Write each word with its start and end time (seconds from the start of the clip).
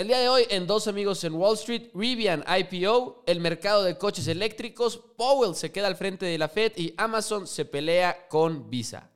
El 0.00 0.08
día 0.08 0.18
de 0.20 0.30
hoy 0.30 0.46
en 0.48 0.66
Dos 0.66 0.88
Amigos 0.88 1.22
en 1.24 1.34
Wall 1.34 1.56
Street, 1.56 1.90
Rivian 1.92 2.42
IPO, 2.48 3.22
el 3.26 3.38
mercado 3.38 3.82
de 3.82 3.98
coches 3.98 4.28
eléctricos, 4.28 4.98
Powell 5.18 5.54
se 5.54 5.72
queda 5.72 5.88
al 5.88 5.94
frente 5.94 6.24
de 6.24 6.38
la 6.38 6.48
Fed 6.48 6.72
y 6.76 6.94
Amazon 6.96 7.46
se 7.46 7.66
pelea 7.66 8.26
con 8.28 8.70
Visa. 8.70 9.09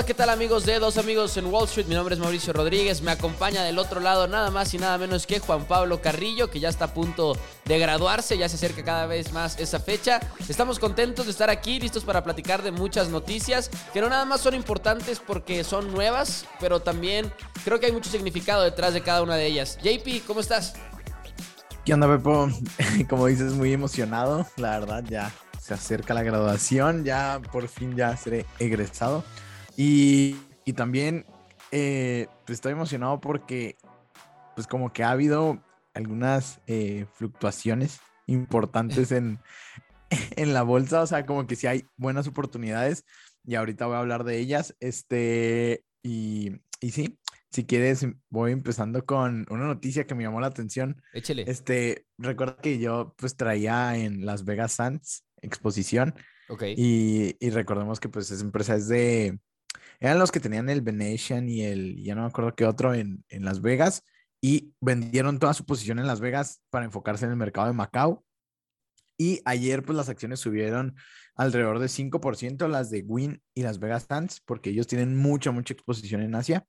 Hola, 0.00 0.06
¿qué 0.06 0.14
tal 0.14 0.30
amigos 0.30 0.64
de 0.64 0.78
Dos 0.78 0.96
Amigos 0.96 1.36
en 1.36 1.44
Wall 1.44 1.66
Street? 1.66 1.86
Mi 1.86 1.94
nombre 1.94 2.14
es 2.14 2.20
Mauricio 2.22 2.54
Rodríguez, 2.54 3.02
me 3.02 3.10
acompaña 3.10 3.62
del 3.64 3.78
otro 3.78 4.00
lado 4.00 4.26
nada 4.26 4.50
más 4.50 4.72
y 4.72 4.78
nada 4.78 4.96
menos 4.96 5.26
que 5.26 5.40
Juan 5.40 5.66
Pablo 5.66 6.00
Carrillo, 6.00 6.48
que 6.48 6.58
ya 6.58 6.70
está 6.70 6.86
a 6.86 6.94
punto 6.94 7.36
de 7.66 7.78
graduarse, 7.78 8.38
ya 8.38 8.48
se 8.48 8.56
acerca 8.56 8.82
cada 8.82 9.04
vez 9.04 9.30
más 9.34 9.58
esa 9.60 9.78
fecha. 9.78 10.18
Estamos 10.48 10.78
contentos 10.78 11.26
de 11.26 11.32
estar 11.32 11.50
aquí, 11.50 11.78
listos 11.78 12.02
para 12.02 12.24
platicar 12.24 12.62
de 12.62 12.70
muchas 12.70 13.10
noticias, 13.10 13.70
que 13.92 14.00
no 14.00 14.08
nada 14.08 14.24
más 14.24 14.40
son 14.40 14.54
importantes 14.54 15.20
porque 15.20 15.64
son 15.64 15.92
nuevas, 15.92 16.46
pero 16.60 16.80
también 16.80 17.30
creo 17.62 17.78
que 17.78 17.84
hay 17.84 17.92
mucho 17.92 18.08
significado 18.08 18.62
detrás 18.62 18.94
de 18.94 19.02
cada 19.02 19.22
una 19.22 19.36
de 19.36 19.44
ellas. 19.44 19.76
JP, 19.82 20.26
¿cómo 20.26 20.40
estás? 20.40 20.72
¿Qué 21.84 21.92
onda, 21.92 22.08
Pepo? 22.08 22.48
Como 23.10 23.26
dices, 23.26 23.52
muy 23.52 23.74
emocionado, 23.74 24.46
la 24.56 24.78
verdad, 24.78 25.04
ya 25.06 25.30
se 25.60 25.74
acerca 25.74 26.14
la 26.14 26.22
graduación, 26.22 27.04
ya 27.04 27.38
por 27.52 27.68
fin 27.68 27.94
ya 27.94 28.16
seré 28.16 28.46
egresado. 28.58 29.24
Y, 29.82 30.36
también 30.76 31.24
eh, 31.72 32.28
pues, 32.44 32.58
estoy 32.58 32.72
emocionado 32.72 33.18
porque 33.18 33.76
pues 34.54 34.66
como 34.66 34.92
que 34.92 35.02
ha 35.02 35.10
habido 35.10 35.64
algunas 35.94 36.60
eh, 36.66 37.06
fluctuaciones 37.14 37.98
importantes 38.26 39.10
en, 39.12 39.40
en 40.10 40.52
la 40.52 40.62
bolsa, 40.64 41.00
o 41.00 41.06
sea, 41.06 41.24
como 41.24 41.46
que 41.46 41.56
sí 41.56 41.66
hay 41.66 41.86
buenas 41.96 42.28
oportunidades 42.28 43.06
y 43.42 43.54
ahorita 43.54 43.86
voy 43.86 43.96
a 43.96 44.00
hablar 44.00 44.24
de 44.24 44.38
ellas. 44.38 44.76
Este, 44.80 45.82
y, 46.02 46.60
y 46.82 46.90
sí, 46.90 47.18
si 47.50 47.64
quieres, 47.64 48.06
voy 48.28 48.52
empezando 48.52 49.06
con 49.06 49.46
una 49.48 49.64
noticia 49.64 50.06
que 50.06 50.14
me 50.14 50.24
llamó 50.24 50.42
la 50.42 50.48
atención. 50.48 51.02
Échele. 51.14 51.44
Este, 51.48 52.04
recuerda 52.18 52.58
que 52.58 52.78
yo 52.78 53.14
pues 53.16 53.34
traía 53.34 53.96
en 53.96 54.26
Las 54.26 54.44
Vegas 54.44 54.72
Sands 54.72 55.24
exposición. 55.40 56.14
Ok. 56.50 56.64
Y, 56.76 57.34
y 57.40 57.48
recordemos 57.48 57.98
que 57.98 58.10
pues 58.10 58.30
esa 58.30 58.44
empresa 58.44 58.76
es 58.76 58.86
de, 58.88 59.38
eran 60.00 60.18
los 60.18 60.32
que 60.32 60.40
tenían 60.40 60.68
el 60.68 60.80
Venetian 60.80 61.48
y 61.48 61.62
el, 61.62 62.02
ya 62.02 62.14
no 62.14 62.22
me 62.22 62.28
acuerdo 62.28 62.54
qué 62.54 62.64
otro 62.64 62.94
en, 62.94 63.24
en 63.28 63.44
Las 63.44 63.60
Vegas, 63.60 64.02
y 64.40 64.74
vendieron 64.80 65.38
toda 65.38 65.54
su 65.54 65.64
posición 65.64 65.98
en 65.98 66.06
Las 66.06 66.20
Vegas 66.20 66.62
para 66.70 66.84
enfocarse 66.84 67.26
en 67.26 67.30
el 67.32 67.36
mercado 67.36 67.66
de 67.66 67.74
Macao. 67.74 68.24
Y 69.18 69.42
ayer, 69.44 69.82
pues 69.82 69.96
las 69.96 70.08
acciones 70.08 70.40
subieron 70.40 70.96
alrededor 71.34 71.78
de 71.78 71.88
5%, 71.88 72.68
las 72.68 72.88
de 72.90 73.02
Win 73.02 73.42
y 73.54 73.62
Las 73.62 73.78
Vegas 73.78 74.06
Sands, 74.08 74.40
porque 74.40 74.70
ellos 74.70 74.86
tienen 74.86 75.14
mucha, 75.14 75.50
mucha 75.50 75.74
exposición 75.74 76.22
en 76.22 76.34
Asia. 76.34 76.66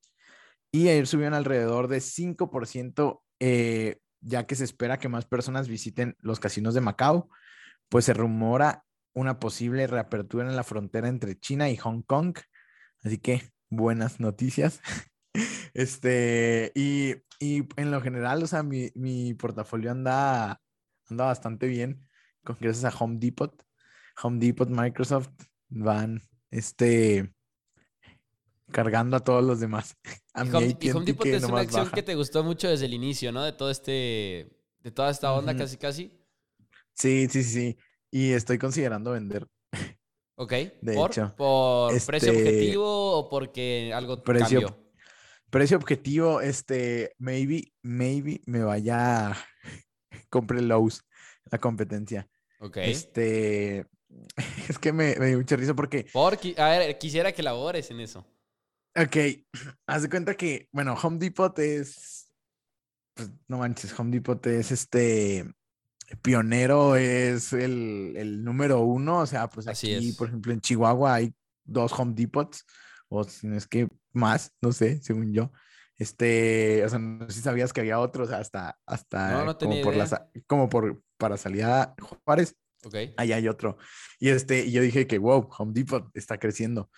Y 0.69 0.89
ayer 0.89 1.08
subieron 1.08 1.33
alrededor 1.33 1.88
de 1.88 2.02
5%, 2.02 3.21
eh, 3.39 3.99
ya 4.19 4.45
que 4.45 4.55
se 4.55 4.65
espera 4.65 4.99
que 4.99 5.08
más 5.08 5.25
personas 5.25 5.69
visiten 5.69 6.17
los 6.19 6.41
casinos 6.41 6.73
de 6.73 6.81
Macao. 6.81 7.30
Pues 7.88 8.05
se 8.05 8.13
rumora 8.13 8.83
una 9.13 9.39
posible 9.39 9.88
reapertura 9.88 10.49
en 10.49 10.55
la 10.55 10.63
frontera 10.63 11.08
entre 11.08 11.39
China 11.39 11.69
y 11.69 11.77
Hong 11.77 12.02
Kong 12.02 12.38
Así 13.03 13.17
que 13.17 13.44
buenas 13.69 14.19
noticias. 14.19 14.81
Este, 15.73 16.73
y, 16.75 17.13
y, 17.39 17.63
en 17.77 17.91
lo 17.91 18.02
general, 18.02 18.43
o 18.43 18.47
sea, 18.47 18.61
mi, 18.61 18.91
mi 18.93 19.33
portafolio 19.33 19.91
anda, 19.91 20.61
anda 21.09 21.25
bastante 21.25 21.67
bien, 21.67 22.05
con, 22.43 22.58
gracias 22.59 22.93
a 22.93 22.97
Home 22.97 23.17
Depot. 23.17 23.55
Home 24.21 24.38
Depot, 24.38 24.67
Microsoft 24.69 25.30
van, 25.70 26.21
este, 26.49 27.33
cargando 28.71 29.15
a 29.15 29.21
todos 29.21 29.45
los 29.45 29.61
demás. 29.61 29.95
A 30.33 30.45
y 30.45 30.49
Home, 30.49 30.77
Home 30.93 31.05
Depot 31.05 31.27
es 31.27 31.43
una 31.45 31.61
acción 31.61 31.89
que 31.92 32.03
te 32.03 32.15
gustó 32.15 32.43
mucho 32.43 32.67
desde 32.67 32.86
el 32.86 32.93
inicio, 32.93 33.31
¿no? 33.31 33.43
De 33.43 33.53
todo 33.53 33.71
este, 33.71 34.52
de 34.83 34.92
toda 34.92 35.09
esta 35.09 35.31
onda, 35.33 35.55
casi, 35.55 35.77
casi. 35.77 36.11
Sí, 36.93 37.27
sí, 37.30 37.43
sí. 37.43 37.77
Y 38.09 38.31
estoy 38.31 38.58
considerando 38.58 39.11
vender. 39.11 39.47
Ok. 40.41 40.53
De 40.81 40.95
¿Por? 40.95 41.11
hecho. 41.11 41.35
¿Por 41.37 41.91
precio 41.91 42.31
este, 42.31 42.31
objetivo 42.31 43.19
o 43.19 43.29
porque 43.29 43.91
algo 43.93 44.23
precio, 44.23 44.61
cambió? 44.61 44.93
Precio 45.52 45.77
objetivo, 45.77 46.41
este, 46.41 47.13
maybe, 47.19 47.71
maybe 47.83 48.41
me 48.47 48.63
vaya, 48.63 49.37
compre 50.31 50.63
Lowe's, 50.63 51.05
la 51.52 51.59
competencia. 51.59 52.27
Ok. 52.59 52.77
Este, 52.77 53.85
es 54.67 54.79
que 54.79 54.91
me, 54.91 55.15
me 55.19 55.27
dio 55.27 55.37
mucha 55.37 55.55
risa 55.57 55.75
porque... 55.75 56.07
Por, 56.11 56.39
a 56.58 56.69
ver, 56.69 56.97
quisiera 56.97 57.31
que 57.33 57.43
labores 57.43 57.91
en 57.91 57.99
eso. 57.99 58.25
Ok, 58.95 59.15
haz 59.85 60.02
de 60.02 60.09
cuenta 60.09 60.33
que, 60.33 60.69
bueno, 60.71 60.95
Home 61.03 61.19
Depot 61.19 61.58
es, 61.59 62.33
pues, 63.13 63.29
no 63.47 63.59
manches, 63.59 63.97
Home 63.99 64.09
Depot 64.09 64.43
es 64.47 64.71
este, 64.71 65.53
pionero 66.17 66.95
es 66.95 67.54
el, 67.54 68.44
número 68.44 68.82
uno. 68.82 69.20
O 69.20 69.26
sea, 69.26 69.49
pues 69.49 69.67
aquí, 69.67 70.14
por 70.14 70.27
ejemplo, 70.27 70.54
en 70.54 70.61
Chihuahua 70.61 71.16
hay 71.16 71.33
dos 71.64 71.92
Home 71.98 72.14
Depots, 72.16 72.66
o 73.10 73.23
si 73.23 73.48
no 73.48 73.55
es 73.55 73.67
que 73.67 73.88
más, 74.14 74.54
no 74.61 74.71
sé, 74.71 75.02
según 75.02 75.33
yo. 75.33 75.52
Este, 75.98 76.83
o 76.83 76.89
sea, 76.89 76.98
no 77.00 77.27
sé 77.27 77.33
si 77.33 77.42
sabías 77.42 77.73
que 77.73 77.82
había 77.82 78.00
otros 78.00 78.32
hasta, 78.32 78.80
hasta 78.88 79.55
como, 79.60 79.82
por 79.82 79.95
como 80.48 80.70
por 80.70 81.04
para 81.17 81.38
salida 81.38 81.94
Juárez. 82.26 82.55
Ok. 82.83 82.95
Ahí 83.17 83.32
hay 83.32 83.48
otro. 83.48 83.77
Y 84.20 84.30
este, 84.30 84.66
y 84.66 84.71
yo 84.71 84.82
dije 84.82 85.05
que 85.05 85.20
wow, 85.20 85.48
Home 85.58 85.73
Depot 85.73 86.10
está 86.16 86.39
creciendo. 86.39 86.89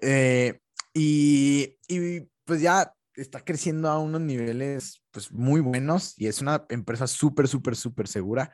Eh, 0.00 0.60
y, 0.92 1.76
y 1.88 2.20
pues 2.44 2.60
ya 2.60 2.94
está 3.14 3.40
creciendo 3.40 3.88
a 3.88 3.98
unos 3.98 4.20
niveles 4.20 5.03
pues 5.14 5.30
muy 5.30 5.60
buenos 5.60 6.14
y 6.18 6.26
es 6.26 6.42
una 6.42 6.66
empresa 6.68 7.06
súper, 7.06 7.46
súper, 7.46 7.76
súper 7.76 8.08
segura. 8.08 8.52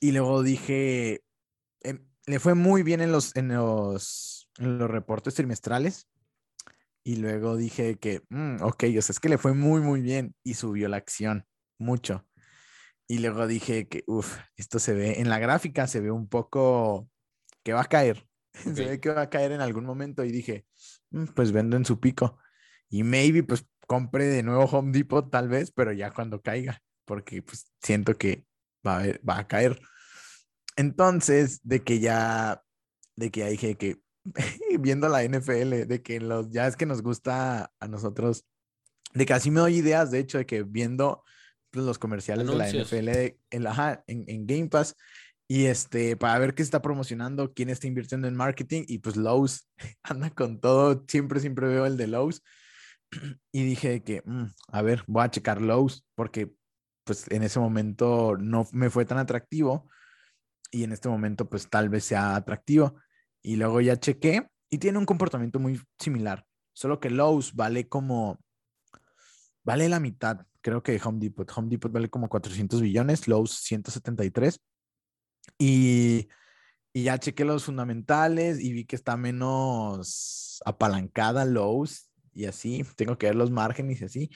Y 0.00 0.10
luego 0.10 0.42
dije, 0.42 1.22
em, 1.82 2.04
le 2.26 2.40
fue 2.40 2.54
muy 2.54 2.82
bien 2.82 3.00
en 3.00 3.12
los, 3.12 3.34
en 3.36 3.48
los, 3.48 4.50
en 4.58 4.78
los 4.78 4.90
reportes 4.90 5.34
trimestrales. 5.34 6.08
Y 7.04 7.16
luego 7.16 7.56
dije 7.56 7.96
que, 7.98 8.22
mm, 8.28 8.56
ok, 8.62 8.84
o 8.98 9.02
sea, 9.02 9.12
es 9.12 9.20
que 9.20 9.28
le 9.28 9.38
fue 9.38 9.54
muy, 9.54 9.80
muy 9.80 10.00
bien 10.00 10.34
y 10.42 10.54
subió 10.54 10.88
la 10.88 10.96
acción 10.96 11.46
mucho. 11.78 12.26
Y 13.06 13.18
luego 13.18 13.46
dije 13.46 13.86
que, 13.86 14.02
uff, 14.08 14.38
esto 14.56 14.80
se 14.80 14.94
ve, 14.94 15.20
en 15.20 15.28
la 15.28 15.38
gráfica 15.38 15.86
se 15.86 16.00
ve 16.00 16.10
un 16.10 16.28
poco 16.28 17.08
que 17.62 17.72
va 17.72 17.82
a 17.82 17.88
caer. 17.88 18.26
Se 18.74 18.84
ve 18.84 19.00
que 19.00 19.08
va 19.08 19.22
a 19.22 19.30
caer 19.30 19.52
en 19.52 19.62
algún 19.62 19.86
momento 19.86 20.24
y 20.24 20.30
dije, 20.30 20.66
mm, 21.10 21.26
pues 21.34 21.52
vendo 21.52 21.76
en 21.76 21.86
su 21.86 22.00
pico. 22.00 22.38
Y 22.90 23.02
maybe 23.02 23.42
pues 23.42 23.66
compre 23.92 24.24
de 24.24 24.42
nuevo 24.42 24.64
Home 24.64 24.90
Depot 24.90 25.30
tal 25.30 25.50
vez, 25.50 25.70
pero 25.70 25.92
ya 25.92 26.10
cuando 26.10 26.40
caiga, 26.40 26.80
porque 27.04 27.42
pues 27.42 27.70
siento 27.82 28.16
que 28.16 28.46
va 28.86 29.02
a, 29.02 29.06
va 29.28 29.38
a 29.40 29.46
caer. 29.46 29.78
Entonces, 30.76 31.60
de 31.62 31.82
que 31.84 32.00
ya, 32.00 32.62
de 33.16 33.30
que 33.30 33.40
ya 33.40 33.46
dije 33.48 33.74
que 33.74 34.00
viendo 34.80 35.10
la 35.10 35.22
NFL, 35.24 35.86
de 35.86 36.00
que 36.02 36.20
los, 36.20 36.48
ya 36.48 36.66
es 36.66 36.76
que 36.76 36.86
nos 36.86 37.02
gusta 37.02 37.70
a 37.78 37.86
nosotros, 37.86 38.46
de 39.12 39.26
que 39.26 39.34
así 39.34 39.50
me 39.50 39.60
doy 39.60 39.76
ideas, 39.76 40.10
de 40.10 40.20
hecho, 40.20 40.38
de 40.38 40.46
que 40.46 40.62
viendo 40.62 41.22
pues, 41.70 41.84
los 41.84 41.98
comerciales 41.98 42.46
de 42.46 42.54
la 42.54 42.70
NFL 42.70 43.08
en, 43.50 43.66
en, 44.06 44.24
en 44.26 44.46
Game 44.46 44.68
Pass, 44.70 44.96
y 45.46 45.66
este, 45.66 46.16
para 46.16 46.38
ver 46.38 46.54
qué 46.54 46.62
está 46.62 46.80
promocionando, 46.80 47.52
quién 47.52 47.68
está 47.68 47.86
invirtiendo 47.86 48.26
en 48.26 48.36
marketing, 48.36 48.84
y 48.88 49.00
pues 49.00 49.16
Lowe's 49.16 49.68
anda 50.02 50.30
con 50.30 50.62
todo, 50.62 51.04
siempre, 51.06 51.40
siempre 51.40 51.66
veo 51.66 51.84
el 51.84 51.98
de 51.98 52.06
Lowe's, 52.06 52.42
y 53.52 53.64
dije 53.64 54.02
que, 54.02 54.22
mm, 54.24 54.46
a 54.68 54.82
ver, 54.82 55.04
voy 55.06 55.24
a 55.24 55.30
checar 55.30 55.60
Lowe's 55.60 56.04
porque 56.14 56.54
pues 57.04 57.30
en 57.30 57.42
ese 57.42 57.58
momento 57.58 58.36
no 58.38 58.66
me 58.72 58.90
fue 58.90 59.04
tan 59.04 59.18
atractivo 59.18 59.88
y 60.70 60.84
en 60.84 60.92
este 60.92 61.08
momento 61.08 61.48
pues 61.48 61.68
tal 61.68 61.88
vez 61.88 62.04
sea 62.04 62.36
atractivo. 62.36 62.96
Y 63.42 63.56
luego 63.56 63.80
ya 63.80 63.98
chequé 63.98 64.48
y 64.70 64.78
tiene 64.78 64.98
un 64.98 65.06
comportamiento 65.06 65.58
muy 65.58 65.80
similar, 65.98 66.46
solo 66.72 67.00
que 67.00 67.10
Lowe's 67.10 67.54
vale 67.54 67.88
como, 67.88 68.40
vale 69.64 69.88
la 69.88 70.00
mitad, 70.00 70.46
creo 70.62 70.82
que 70.82 71.00
Home 71.04 71.18
Depot. 71.18 71.50
Home 71.56 71.68
Depot 71.68 71.92
vale 71.92 72.08
como 72.08 72.28
400 72.28 72.80
billones, 72.80 73.28
Lowe's 73.28 73.50
173. 73.50 74.60
Y, 75.58 76.28
y 76.92 77.02
ya 77.02 77.18
chequé 77.18 77.44
los 77.44 77.64
fundamentales 77.64 78.60
y 78.60 78.72
vi 78.72 78.84
que 78.84 78.96
está 78.96 79.16
menos 79.16 80.62
apalancada 80.64 81.44
Lowe's 81.44 82.11
y 82.32 82.46
así, 82.46 82.84
tengo 82.96 83.18
que 83.18 83.26
ver 83.26 83.36
los 83.36 83.50
márgenes 83.50 84.00
y 84.02 84.04
así, 84.04 84.30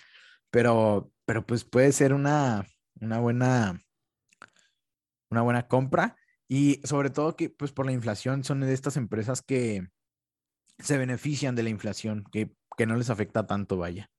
pero, 0.50 1.12
pero 1.24 1.46
pues 1.46 1.64
puede 1.64 1.92
ser 1.92 2.14
una, 2.14 2.66
una 3.00 3.20
buena, 3.20 3.80
una 5.30 5.42
buena 5.42 5.68
compra 5.68 6.16
y 6.48 6.80
sobre 6.84 7.10
todo 7.10 7.36
que 7.36 7.50
pues 7.50 7.72
por 7.72 7.86
la 7.86 7.92
inflación 7.92 8.44
son 8.44 8.60
de 8.60 8.72
estas 8.72 8.96
empresas 8.96 9.42
que 9.42 9.88
se 10.78 10.98
benefician 10.98 11.54
de 11.54 11.62
la 11.62 11.70
inflación, 11.70 12.24
que, 12.32 12.54
que 12.76 12.86
no 12.86 12.96
les 12.96 13.10
afecta 13.10 13.46
tanto, 13.46 13.76
vaya. 13.78 14.10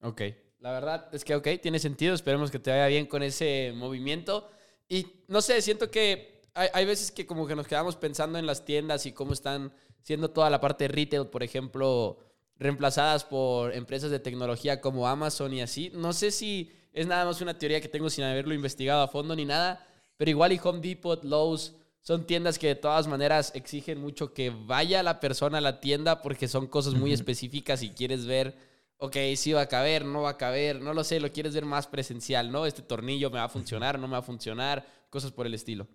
Ok, 0.00 0.22
La 0.58 0.72
verdad 0.72 1.08
es 1.12 1.24
que, 1.24 1.34
ok, 1.34 1.48
tiene 1.62 1.78
sentido. 1.78 2.14
Esperemos 2.14 2.50
que 2.50 2.58
te 2.58 2.70
vaya 2.70 2.86
bien 2.86 3.06
con 3.06 3.22
ese 3.22 3.72
movimiento. 3.74 4.50
Y 4.88 5.24
no 5.28 5.40
sé, 5.42 5.60
siento 5.62 5.90
que 5.90 6.42
hay, 6.54 6.68
hay 6.72 6.86
veces 6.86 7.12
que 7.12 7.26
como 7.26 7.46
que 7.46 7.56
nos 7.56 7.66
quedamos 7.68 7.96
pensando 7.96 8.38
en 8.38 8.46
las 8.46 8.64
tiendas 8.64 9.06
y 9.06 9.12
cómo 9.12 9.32
están 9.32 9.72
siendo 10.02 10.30
toda 10.30 10.50
la 10.50 10.60
parte 10.60 10.88
retail, 10.88 11.28
por 11.28 11.42
ejemplo, 11.42 12.18
reemplazadas 12.58 13.24
por 13.24 13.74
empresas 13.74 14.10
de 14.10 14.18
tecnología 14.18 14.80
como 14.80 15.08
Amazon 15.08 15.52
y 15.52 15.60
así. 15.60 15.90
No 15.94 16.12
sé 16.12 16.30
si 16.30 16.72
es 16.92 17.06
nada 17.06 17.24
más 17.24 17.40
una 17.40 17.58
teoría 17.58 17.80
que 17.80 17.88
tengo 17.88 18.08
sin 18.10 18.24
haberlo 18.24 18.54
investigado 18.54 19.02
a 19.02 19.08
fondo 19.08 19.36
ni 19.36 19.44
nada, 19.44 19.86
pero 20.16 20.30
igual 20.30 20.52
y 20.52 20.60
Home 20.62 20.80
Depot, 20.80 21.22
Lowe's, 21.24 21.74
son 22.00 22.24
tiendas 22.24 22.58
que 22.58 22.68
de 22.68 22.74
todas 22.76 23.08
maneras 23.08 23.52
exigen 23.54 24.00
mucho 24.00 24.32
que 24.32 24.50
vaya 24.50 25.02
la 25.02 25.18
persona 25.18 25.58
a 25.58 25.60
la 25.60 25.80
tienda 25.80 26.22
porque 26.22 26.46
son 26.46 26.68
cosas 26.68 26.94
muy 26.94 27.12
específicas 27.12 27.82
y 27.82 27.90
quieres 27.90 28.26
ver, 28.26 28.56
ok, 28.98 29.16
si 29.34 29.52
va 29.52 29.62
a 29.62 29.68
caber, 29.68 30.04
no 30.04 30.22
va 30.22 30.30
a 30.30 30.36
caber, 30.36 30.80
no 30.80 30.94
lo 30.94 31.02
sé, 31.02 31.18
lo 31.18 31.32
quieres 31.32 31.52
ver 31.52 31.64
más 31.64 31.88
presencial, 31.88 32.52
¿no? 32.52 32.64
Este 32.64 32.82
tornillo 32.82 33.28
me 33.28 33.38
va 33.38 33.44
a 33.44 33.48
funcionar, 33.48 33.98
no 33.98 34.06
me 34.06 34.12
va 34.12 34.18
a 34.18 34.22
funcionar, 34.22 34.86
cosas 35.10 35.32
por 35.32 35.46
el 35.46 35.54
estilo. 35.54 35.88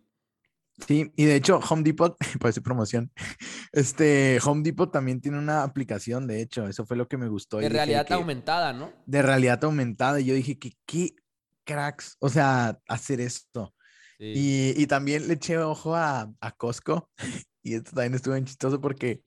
Sí, 0.87 1.11
y 1.15 1.25
de 1.25 1.35
hecho 1.35 1.59
Home 1.69 1.83
Depot, 1.83 2.17
parece 2.39 2.61
promoción, 2.61 3.11
este 3.71 4.39
Home 4.43 4.63
Depot 4.63 4.91
también 4.91 5.21
tiene 5.21 5.37
una 5.37 5.63
aplicación, 5.63 6.27
de 6.27 6.41
hecho, 6.41 6.67
eso 6.67 6.85
fue 6.85 6.97
lo 6.97 7.07
que 7.07 7.17
me 7.17 7.27
gustó. 7.27 7.57
De 7.57 7.69
realidad 7.69 8.11
aumentada, 8.11 8.73
¿no? 8.73 8.91
De 9.05 9.21
realidad 9.21 9.63
aumentada, 9.63 10.19
y 10.19 10.25
yo 10.25 10.33
dije 10.33 10.57
que 10.57 10.73
qué 10.85 11.15
cracks, 11.63 12.17
o 12.19 12.29
sea, 12.29 12.79
hacer 12.87 13.21
esto. 13.21 13.73
Y, 14.23 14.85
también 14.85 15.27
le 15.27 15.33
eché 15.33 15.57
ojo 15.57 15.95
a, 15.95 16.31
a 16.39 16.51
Costco. 16.51 17.09
Y 17.63 17.75
esto 17.75 17.91
también 17.91 18.15
estuvo 18.15 18.33
bien 18.33 18.45
chistoso 18.45 18.81
porque 18.81 19.23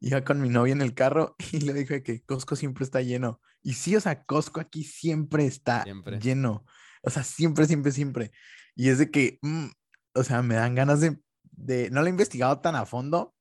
iba 0.00 0.24
con 0.24 0.40
mi 0.40 0.48
novia 0.48 0.72
en 0.72 0.82
el 0.82 0.94
carro 0.94 1.36
y 1.52 1.60
le 1.60 1.72
dije 1.72 2.02
que 2.02 2.22
Costco 2.22 2.56
siempre 2.56 2.84
está 2.84 3.02
lleno. 3.02 3.40
Y 3.62 3.74
sí, 3.74 3.94
o 3.94 4.00
sea, 4.00 4.24
Costco 4.24 4.60
aquí 4.60 4.82
siempre 4.82 5.46
está 5.46 5.84
lleno. 6.20 6.64
O 7.02 7.10
sea, 7.10 7.22
siempre, 7.22 7.66
siempre, 7.66 7.92
siempre. 7.92 8.32
Y 8.74 8.88
es 8.88 8.98
de 8.98 9.12
que, 9.12 9.38
mm, 9.42 9.66
o 10.14 10.24
sea, 10.24 10.42
me 10.42 10.54
dan 10.54 10.74
ganas 10.74 11.00
de, 11.00 11.18
de, 11.42 11.90
no 11.90 12.00
lo 12.00 12.06
he 12.06 12.10
investigado 12.10 12.60
tan 12.60 12.76
a 12.76 12.86
fondo. 12.86 13.34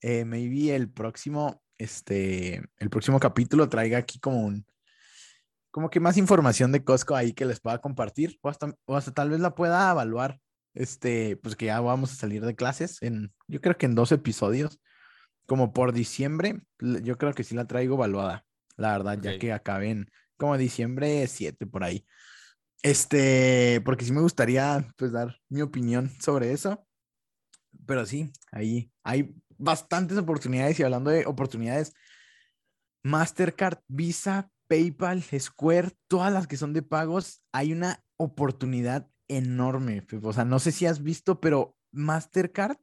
Eh, 0.00 0.24
maybe 0.24 0.74
el 0.74 0.90
próximo, 0.90 1.62
este, 1.78 2.62
el 2.78 2.90
próximo 2.90 3.20
capítulo 3.20 3.68
traiga 3.68 3.98
aquí 3.98 4.18
como 4.18 4.40
un, 4.40 4.66
como 5.70 5.90
que 5.90 6.00
más 6.00 6.16
información 6.16 6.70
de 6.72 6.84
Costco 6.84 7.16
ahí 7.16 7.32
que 7.32 7.46
les 7.46 7.60
pueda 7.60 7.80
compartir 7.80 8.38
o 8.42 8.48
hasta, 8.48 8.74
o 8.84 8.96
hasta 8.96 9.12
tal 9.12 9.30
vez 9.30 9.40
la 9.40 9.54
pueda 9.54 9.90
evaluar. 9.90 10.38
Este, 10.74 11.36
pues 11.36 11.54
que 11.54 11.66
ya 11.66 11.80
vamos 11.80 12.12
a 12.12 12.16
salir 12.16 12.42
de 12.44 12.56
clases 12.56 13.02
en, 13.02 13.34
yo 13.46 13.60
creo 13.60 13.76
que 13.76 13.84
en 13.84 13.94
dos 13.94 14.10
episodios, 14.10 14.80
como 15.46 15.74
por 15.74 15.92
diciembre, 15.92 16.62
yo 16.78 17.18
creo 17.18 17.34
que 17.34 17.44
sí 17.44 17.54
la 17.54 17.66
traigo 17.66 17.96
evaluada, 17.96 18.46
la 18.76 18.92
verdad, 18.92 19.18
ya 19.20 19.38
que 19.38 19.52
acabé 19.52 19.90
en 19.90 20.10
como 20.38 20.56
diciembre 20.56 21.26
7 21.26 21.66
por 21.66 21.84
ahí. 21.84 22.06
Este, 22.82 23.80
porque 23.84 24.04
sí 24.04 24.12
me 24.12 24.20
gustaría 24.20 24.92
pues 24.96 25.12
dar 25.12 25.38
mi 25.48 25.62
opinión 25.62 26.10
sobre 26.20 26.52
eso. 26.52 26.84
Pero 27.86 28.04
sí, 28.06 28.30
ahí 28.50 28.92
hay 29.04 29.34
bastantes 29.56 30.18
oportunidades 30.18 30.78
y 30.78 30.82
hablando 30.82 31.10
de 31.10 31.26
oportunidades, 31.26 31.94
Mastercard, 33.04 33.78
Visa, 33.88 34.50
PayPal, 34.68 35.22
Square, 35.22 35.90
todas 36.08 36.32
las 36.32 36.46
que 36.46 36.56
son 36.56 36.72
de 36.72 36.82
pagos, 36.82 37.42
hay 37.52 37.72
una 37.72 38.04
oportunidad 38.16 39.08
enorme. 39.28 40.04
O 40.22 40.32
sea, 40.32 40.44
no 40.44 40.58
sé 40.58 40.72
si 40.72 40.86
has 40.86 41.02
visto, 41.02 41.40
pero 41.40 41.76
Mastercard 41.92 42.76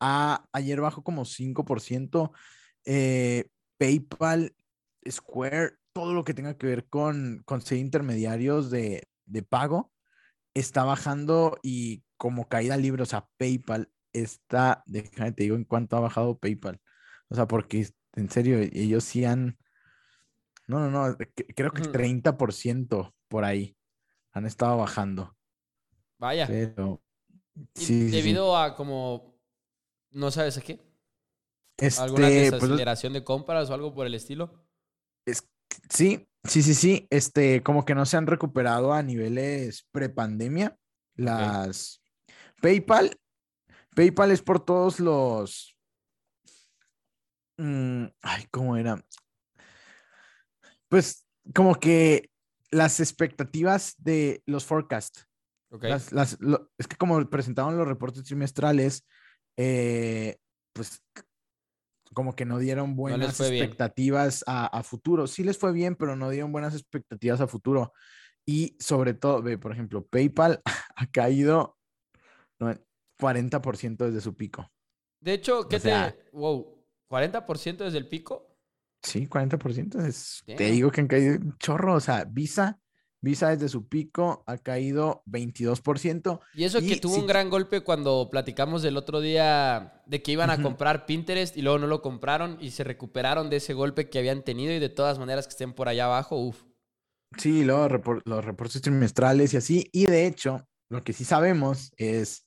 ayer 0.00 0.80
bajó 0.80 1.02
como 1.02 1.24
5%. 1.24 2.32
Eh, 2.84 3.48
PayPal, 3.78 4.54
Square, 5.08 5.72
todo 5.92 6.14
lo 6.14 6.24
que 6.24 6.34
tenga 6.34 6.56
que 6.56 6.66
ver 6.66 6.88
con, 6.88 7.42
con 7.44 7.60
ser 7.60 7.78
intermediarios 7.78 8.70
de, 8.70 9.09
de 9.30 9.42
pago, 9.42 9.92
está 10.54 10.84
bajando 10.84 11.58
y 11.62 12.02
como 12.16 12.48
caída 12.48 12.76
libre, 12.76 13.02
o 13.02 13.06
sea, 13.06 13.28
PayPal 13.38 13.90
está, 14.12 14.82
déjame 14.86 15.32
te 15.32 15.44
digo 15.44 15.56
en 15.56 15.64
cuánto 15.64 15.96
ha 15.96 16.00
bajado 16.00 16.38
PayPal. 16.38 16.80
O 17.28 17.34
sea, 17.34 17.46
porque 17.46 17.86
en 18.14 18.30
serio, 18.30 18.58
ellos 18.58 19.04
sí 19.04 19.24
han 19.24 19.56
no, 20.70 20.88
no, 20.88 21.08
no, 21.08 21.16
creo 21.56 21.72
que 21.72 21.82
30% 21.82 23.12
por 23.26 23.44
ahí 23.44 23.76
han 24.30 24.46
estado 24.46 24.76
bajando. 24.76 25.36
Vaya. 26.16 26.46
Pero, 26.46 27.02
sí, 27.74 28.08
debido 28.08 28.56
a 28.56 28.76
como, 28.76 29.36
¿no 30.10 30.30
sabes 30.30 30.58
a 30.58 30.60
qué? 30.60 30.80
¿Alguna 31.98 32.28
este, 32.28 32.50
pues, 32.50 32.62
desaceleración 32.62 33.14
de 33.14 33.24
compras 33.24 33.68
o 33.68 33.74
algo 33.74 33.92
por 33.92 34.06
el 34.06 34.14
estilo? 34.14 34.64
Es, 35.26 35.50
sí, 35.88 36.29
sí, 36.44 36.62
sí, 36.62 36.74
sí. 36.74 37.06
Este, 37.10 37.62
como 37.62 37.84
que 37.84 37.94
no 37.94 38.06
se 38.06 38.16
han 38.16 38.26
recuperado 38.26 38.92
a 38.92 39.02
niveles 39.02 39.86
prepandemia. 39.92 40.76
Las 41.14 42.02
PayPal, 42.62 43.16
PayPal 43.94 44.30
es 44.30 44.42
por 44.42 44.64
todos 44.64 45.00
los. 45.00 45.76
Mm, 47.58 48.06
ay, 48.22 48.46
¿cómo 48.50 48.76
era? 48.76 49.02
pues 50.90 51.24
como 51.54 51.76
que 51.76 52.30
las 52.70 53.00
expectativas 53.00 53.94
de 53.98 54.42
los 54.44 54.66
forecasts. 54.66 55.26
es 56.78 56.86
que 56.86 56.96
como 56.96 57.24
presentaban 57.30 57.78
los 57.78 57.88
reportes 57.88 58.24
trimestrales, 58.24 59.06
eh, 59.56 60.36
pues 60.74 61.00
como 62.12 62.34
que 62.34 62.44
no 62.44 62.58
dieron 62.58 62.96
buenas 62.96 63.40
expectativas 63.40 64.44
a, 64.46 64.82
futuro. 64.82 65.26
Sí 65.26 65.44
les 65.44 65.58
fue 65.58 65.72
bien, 65.72 65.94
pero 65.94 66.16
no 66.16 66.30
dieron 66.30 66.52
buenas 66.52 66.74
expectativas 66.74 67.40
a 67.40 67.46
futuro. 67.46 67.92
Y 68.46 68.76
sobre 68.80 69.14
todo, 69.14 69.42
ve, 69.42 69.58
por 69.58 69.72
ejemplo, 69.72 70.06
PayPal 70.06 70.60
ha 70.96 71.06
caído 71.06 71.76
40% 72.58 73.96
desde 73.96 74.20
su 74.20 74.34
pico. 74.34 74.70
De 75.20 75.34
hecho, 75.34 75.68
¿qué 75.68 75.78
te... 75.78 75.92
Wow, 76.32 76.84
40% 77.10 77.76
desde 77.76 77.98
el 77.98 78.08
pico. 78.08 78.56
Sí, 79.02 79.26
40%. 79.26 80.04
Es, 80.06 80.42
te 80.44 80.70
digo 80.70 80.90
que 80.90 81.00
han 81.00 81.08
caído 81.08 81.36
un 81.36 81.56
chorro. 81.58 81.94
O 81.94 82.00
sea, 82.00 82.24
Visa, 82.24 82.78
Visa 83.20 83.50
desde 83.50 83.68
su 83.68 83.88
pico 83.88 84.42
ha 84.46 84.58
caído 84.58 85.22
22%. 85.26 86.40
Y 86.54 86.64
eso 86.64 86.80
que 86.80 86.96
tuvo 86.96 87.16
un 87.16 87.26
gran 87.26 87.50
golpe 87.50 87.82
cuando 87.82 88.28
platicamos 88.30 88.82
del 88.82 88.96
otro 88.96 89.20
día 89.20 90.02
de 90.06 90.22
que 90.22 90.32
iban 90.32 90.50
a 90.50 90.62
comprar 90.62 91.06
Pinterest 91.06 91.56
y 91.56 91.62
luego 91.62 91.78
no 91.78 91.86
lo 91.86 92.02
compraron 92.02 92.56
y 92.60 92.70
se 92.70 92.84
recuperaron 92.84 93.50
de 93.50 93.56
ese 93.56 93.74
golpe 93.74 94.08
que 94.08 94.18
habían 94.18 94.42
tenido 94.42 94.72
y 94.72 94.78
de 94.78 94.88
todas 94.88 95.18
maneras 95.18 95.46
que 95.46 95.52
estén 95.52 95.72
por 95.72 95.88
allá 95.88 96.06
abajo, 96.06 96.36
uff. 96.36 96.62
Sí, 97.36 97.64
luego 97.64 97.88
los 98.24 98.44
reportes 98.44 98.80
trimestrales 98.82 99.54
y 99.54 99.56
así. 99.56 99.88
Y 99.92 100.06
de 100.06 100.26
hecho, 100.26 100.66
lo 100.88 101.02
que 101.02 101.12
sí 101.12 101.24
sabemos 101.24 101.92
es 101.96 102.46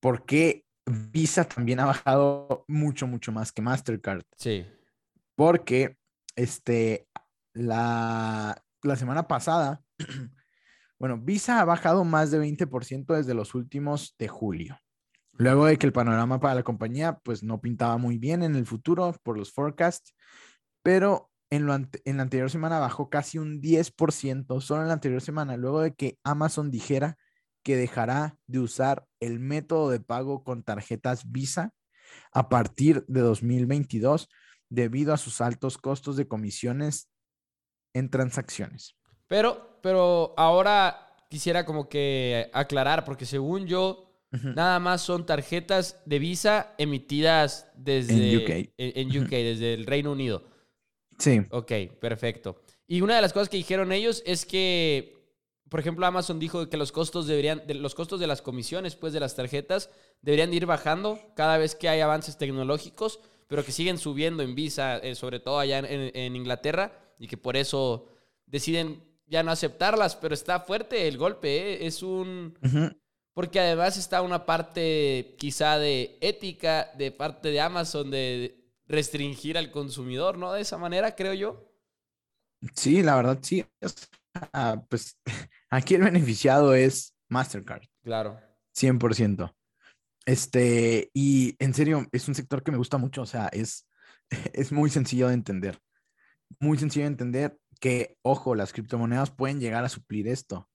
por 0.00 0.24
qué 0.24 0.64
Visa 0.86 1.44
también 1.44 1.80
ha 1.80 1.86
bajado 1.86 2.64
mucho, 2.68 3.06
mucho 3.06 3.32
más 3.32 3.52
que 3.52 3.62
Mastercard. 3.62 4.22
Sí 4.36 4.66
porque 5.34 5.96
este, 6.36 7.08
la, 7.52 8.63
la 8.84 8.96
semana 8.96 9.26
pasada, 9.26 9.82
bueno, 10.98 11.18
Visa 11.18 11.60
ha 11.60 11.64
bajado 11.64 12.04
más 12.04 12.30
de 12.30 12.40
20% 12.40 13.14
desde 13.16 13.34
los 13.34 13.54
últimos 13.54 14.14
de 14.18 14.28
julio. 14.28 14.78
Luego 15.32 15.66
de 15.66 15.78
que 15.78 15.86
el 15.86 15.92
panorama 15.92 16.38
para 16.38 16.54
la 16.54 16.62
compañía 16.62 17.18
pues 17.24 17.42
no 17.42 17.60
pintaba 17.60 17.96
muy 17.96 18.18
bien 18.18 18.42
en 18.42 18.54
el 18.54 18.66
futuro 18.66 19.16
por 19.22 19.36
los 19.36 19.52
forecasts, 19.52 20.14
pero 20.82 21.30
en, 21.50 21.68
en 22.04 22.16
la 22.16 22.22
anterior 22.22 22.50
semana 22.50 22.78
bajó 22.78 23.10
casi 23.10 23.38
un 23.38 23.60
10%, 23.60 24.60
solo 24.60 24.82
en 24.82 24.88
la 24.88 24.94
anterior 24.94 25.20
semana, 25.20 25.56
luego 25.56 25.80
de 25.80 25.94
que 25.94 26.18
Amazon 26.22 26.70
dijera 26.70 27.16
que 27.64 27.76
dejará 27.76 28.36
de 28.46 28.60
usar 28.60 29.06
el 29.20 29.40
método 29.40 29.90
de 29.90 29.98
pago 29.98 30.44
con 30.44 30.62
tarjetas 30.62 31.30
Visa 31.32 31.72
a 32.32 32.48
partir 32.48 33.04
de 33.08 33.20
2022 33.20 34.28
debido 34.68 35.14
a 35.14 35.16
sus 35.16 35.40
altos 35.40 35.78
costos 35.78 36.16
de 36.16 36.28
comisiones 36.28 37.08
en 37.94 38.10
transacciones. 38.10 38.94
Pero, 39.26 39.78
pero 39.82 40.34
ahora 40.36 41.16
quisiera 41.30 41.64
como 41.64 41.88
que 41.88 42.50
aclarar, 42.52 43.04
porque 43.04 43.24
según 43.24 43.66
yo, 43.66 44.10
nada 44.30 44.78
más 44.80 45.00
son 45.00 45.24
tarjetas 45.26 46.00
de 46.04 46.18
Visa 46.18 46.74
emitidas 46.76 47.70
desde 47.76 48.32
en 48.32 48.36
UK, 48.36 48.70
en, 48.76 49.22
UK 49.22 49.30
desde 49.30 49.74
el 49.74 49.86
Reino 49.86 50.12
Unido. 50.12 50.44
Sí. 51.18 51.40
Ok, 51.50 51.72
perfecto. 52.00 52.60
Y 52.86 53.00
una 53.00 53.16
de 53.16 53.22
las 53.22 53.32
cosas 53.32 53.48
que 53.48 53.56
dijeron 53.56 53.92
ellos 53.92 54.22
es 54.26 54.44
que, 54.44 55.16
por 55.70 55.80
ejemplo, 55.80 56.04
Amazon 56.04 56.38
dijo 56.38 56.68
que 56.68 56.76
los 56.76 56.92
costos 56.92 57.26
deberían, 57.26 57.62
los 57.68 57.94
costos 57.94 58.20
de 58.20 58.26
las 58.26 58.42
comisiones, 58.42 58.96
pues, 58.96 59.12
de 59.12 59.20
las 59.20 59.34
tarjetas, 59.34 59.90
deberían 60.20 60.52
ir 60.52 60.66
bajando 60.66 61.18
cada 61.34 61.56
vez 61.56 61.74
que 61.74 61.88
hay 61.88 62.00
avances 62.00 62.36
tecnológicos 62.36 63.20
pero 63.48 63.64
que 63.64 63.72
siguen 63.72 63.98
subiendo 63.98 64.42
en 64.42 64.54
visa, 64.54 64.98
eh, 64.98 65.14
sobre 65.14 65.40
todo 65.40 65.58
allá 65.58 65.78
en, 65.78 66.36
Inglaterra, 66.36 66.92
y 67.18 67.28
que 67.28 67.36
por 67.36 67.56
eso 67.56 68.08
deciden 68.46 69.02
ya 69.26 69.42
no 69.42 69.50
aceptarlas, 69.50 70.16
pero 70.16 70.34
está 70.34 70.60
fuerte 70.60 71.08
el 71.08 71.18
golpe, 71.18 71.56
¿eh? 71.56 71.86
es 71.86 72.02
un... 72.02 72.56
Porque 73.32 73.58
además 73.58 73.96
está 73.96 74.22
una 74.22 74.46
parte 74.46 75.34
quizá 75.38 75.76
de 75.78 76.18
ética 76.20 76.92
de 76.96 77.10
parte 77.10 77.50
de 77.50 77.60
Amazon 77.60 78.10
de 78.10 78.64
restringir 78.86 79.58
al 79.58 79.72
consumidor, 79.72 80.38
¿no? 80.38 80.52
De 80.52 80.60
esa 80.60 80.78
manera, 80.78 81.16
creo 81.16 81.34
yo. 81.34 81.74
Sí, 82.74 83.02
la 83.02 83.16
verdad, 83.16 83.38
sí. 83.42 83.64
pues 84.88 85.18
aquí 85.70 85.96
el 85.96 86.02
beneficiado 86.02 86.74
es 86.74 87.14
Mastercard. 87.28 87.82
Claro. 88.04 88.40
100%. 88.76 89.52
Este, 90.26 91.10
y 91.12 91.56
en 91.58 91.74
serio, 91.74 92.06
es 92.12 92.28
un 92.28 92.34
sector 92.34 92.62
que 92.62 92.70
me 92.70 92.78
gusta 92.78 92.98
mucho, 92.98 93.22
o 93.22 93.26
sea, 93.26 93.48
es, 93.48 93.86
es 94.52 94.72
muy 94.72 94.90
sencillo 94.90 95.28
de 95.28 95.34
entender. 95.34 95.80
Muy 96.60 96.78
sencillo 96.78 97.04
de 97.04 97.12
entender 97.12 97.58
que, 97.80 98.16
ojo, 98.22 98.54
las 98.54 98.72
criptomonedas 98.72 99.30
pueden 99.30 99.60
llegar 99.60 99.84
a 99.84 99.88
suplir 99.88 100.28
esto, 100.28 100.68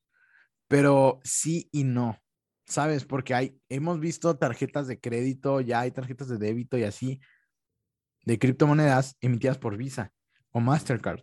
pero 0.68 1.20
sí 1.24 1.70
y 1.72 1.84
no, 1.84 2.20
¿sabes? 2.66 3.06
Porque 3.06 3.34
hay, 3.34 3.62
hemos 3.70 4.00
visto 4.00 4.38
tarjetas 4.38 4.88
de 4.88 5.00
crédito, 5.00 5.62
ya 5.62 5.82
hay 5.82 5.92
tarjetas 5.92 6.28
de 6.28 6.38
débito 6.38 6.78
y 6.78 6.84
así, 6.84 7.20
de 8.26 8.38
criptomonedas 8.38 9.18
emitidas 9.22 9.58
por 9.58 9.78
Visa 9.78 10.14
o 10.52 10.60
Mastercard. 10.60 11.22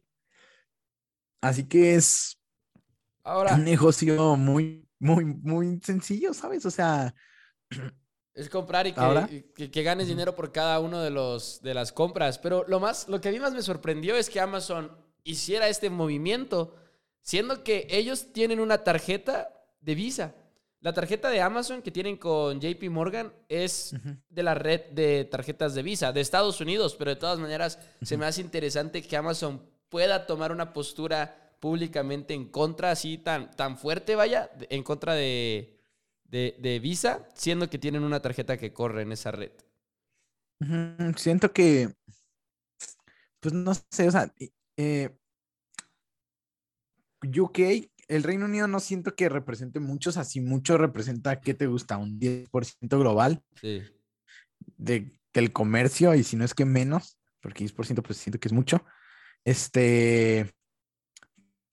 Así 1.40 1.68
que 1.68 1.94
es 1.94 2.40
Ahora, 3.22 3.54
un 3.54 3.64
negocio 3.64 4.36
muy, 4.36 4.88
muy, 4.98 5.24
muy 5.24 5.80
sencillo, 5.82 6.34
¿sabes? 6.34 6.66
O 6.66 6.70
sea, 6.70 7.14
es 8.36 8.50
comprar 8.50 8.86
y 8.86 8.92
que, 8.92 9.70
que, 9.70 9.82
ganes 9.82 10.08
dinero 10.08 10.34
por 10.34 10.52
cada 10.52 10.78
uno 10.78 11.00
de 11.00 11.08
los 11.08 11.62
de 11.62 11.72
las 11.72 11.90
compras. 11.90 12.38
Pero 12.38 12.64
lo 12.68 12.78
más, 12.78 13.08
lo 13.08 13.18
que 13.18 13.30
a 13.30 13.32
mí 13.32 13.40
más 13.40 13.54
me 13.54 13.62
sorprendió 13.62 14.14
es 14.14 14.28
que 14.28 14.40
Amazon 14.40 14.92
hiciera 15.24 15.68
este 15.68 15.88
movimiento, 15.88 16.76
siendo 17.22 17.64
que 17.64 17.86
ellos 17.90 18.32
tienen 18.34 18.60
una 18.60 18.84
tarjeta 18.84 19.48
de 19.80 19.94
Visa. 19.94 20.34
La 20.80 20.92
tarjeta 20.92 21.30
de 21.30 21.40
Amazon 21.40 21.80
que 21.80 21.90
tienen 21.90 22.18
con 22.18 22.60
JP 22.60 22.90
Morgan 22.90 23.32
es 23.48 23.94
de 24.28 24.42
la 24.42 24.54
red 24.54 24.82
de 24.90 25.24
tarjetas 25.24 25.74
de 25.74 25.82
Visa 25.82 26.12
de 26.12 26.20
Estados 26.20 26.60
Unidos, 26.60 26.94
pero 26.94 27.10
de 27.10 27.16
todas 27.16 27.38
maneras 27.38 27.78
se 28.02 28.18
me 28.18 28.26
hace 28.26 28.42
interesante 28.42 29.02
que 29.02 29.16
Amazon 29.16 29.62
pueda 29.88 30.26
tomar 30.26 30.52
una 30.52 30.74
postura 30.74 31.54
públicamente 31.58 32.34
en 32.34 32.50
contra, 32.50 32.90
así 32.90 33.16
tan, 33.16 33.50
tan 33.56 33.78
fuerte, 33.78 34.14
vaya, 34.14 34.50
en 34.68 34.82
contra 34.82 35.14
de, 35.14 35.75
de, 36.28 36.80
Visa, 36.82 37.28
siendo 37.34 37.70
que 37.70 37.78
tienen 37.78 38.02
una 38.02 38.20
tarjeta 38.20 38.56
que 38.56 38.72
corre 38.72 39.02
en 39.02 39.12
esa 39.12 39.30
red. 39.30 39.52
Siento 41.16 41.52
que, 41.52 41.94
pues 43.40 43.54
no 43.54 43.72
sé, 43.74 44.08
o 44.08 44.10
sea, 44.10 44.32
eh, 44.76 45.16
UK, 47.22 47.58
el 48.08 48.22
Reino 48.22 48.46
Unido 48.46 48.68
no 48.68 48.80
siento 48.80 49.14
que 49.14 49.28
represente 49.28 49.80
muchos, 49.80 50.16
así 50.16 50.40
mucho 50.40 50.78
representa, 50.78 51.40
¿qué 51.40 51.54
te 51.54 51.66
gusta? 51.66 51.96
Un 51.96 52.18
10% 52.18 52.98
global 52.98 53.42
de, 54.76 55.18
del 55.32 55.52
comercio, 55.52 56.14
y 56.14 56.22
si 56.22 56.36
no 56.36 56.44
es 56.44 56.54
que 56.54 56.64
menos, 56.64 57.18
porque 57.40 57.64
10% 57.64 58.02
pues 58.02 58.18
siento 58.18 58.40
que 58.40 58.48
es 58.48 58.52
mucho. 58.52 58.84
Este, 59.44 60.52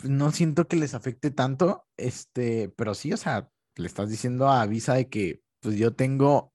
no 0.04 0.32
siento 0.32 0.68
que 0.68 0.76
les 0.76 0.94
afecte 0.94 1.32
tanto, 1.32 1.86
este, 1.98 2.70
pero 2.76 2.94
sí, 2.94 3.14
o 3.14 3.18
sea, 3.18 3.50
le 3.76 3.88
estás 3.88 4.10
diciendo 4.10 4.50
a 4.50 4.66
Visa 4.66 4.94
de 4.94 5.10
que 5.10 5.42
pues 5.60 5.78
yo 5.78 5.96
tengo 5.96 6.54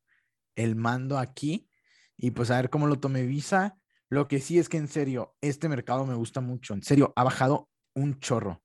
el 0.56 0.76
mando 0.76 1.18
aquí 1.18 1.68
y 2.16 2.32
pues 2.32 2.50
a 2.50 2.56
ver 2.56 2.70
cómo 2.70 2.86
lo 2.86 2.98
tome 2.98 3.22
Visa. 3.22 3.78
Lo 4.10 4.26
que 4.26 4.40
sí 4.40 4.58
es 4.58 4.68
que 4.68 4.78
en 4.78 4.88
serio, 4.88 5.36
este 5.40 5.68
mercado 5.68 6.06
me 6.06 6.14
gusta 6.14 6.40
mucho. 6.40 6.74
En 6.74 6.82
serio, 6.82 7.12
ha 7.16 7.24
bajado 7.24 7.68
un 7.94 8.18
chorro. 8.20 8.62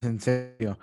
En 0.00 0.20
serio. 0.20 0.78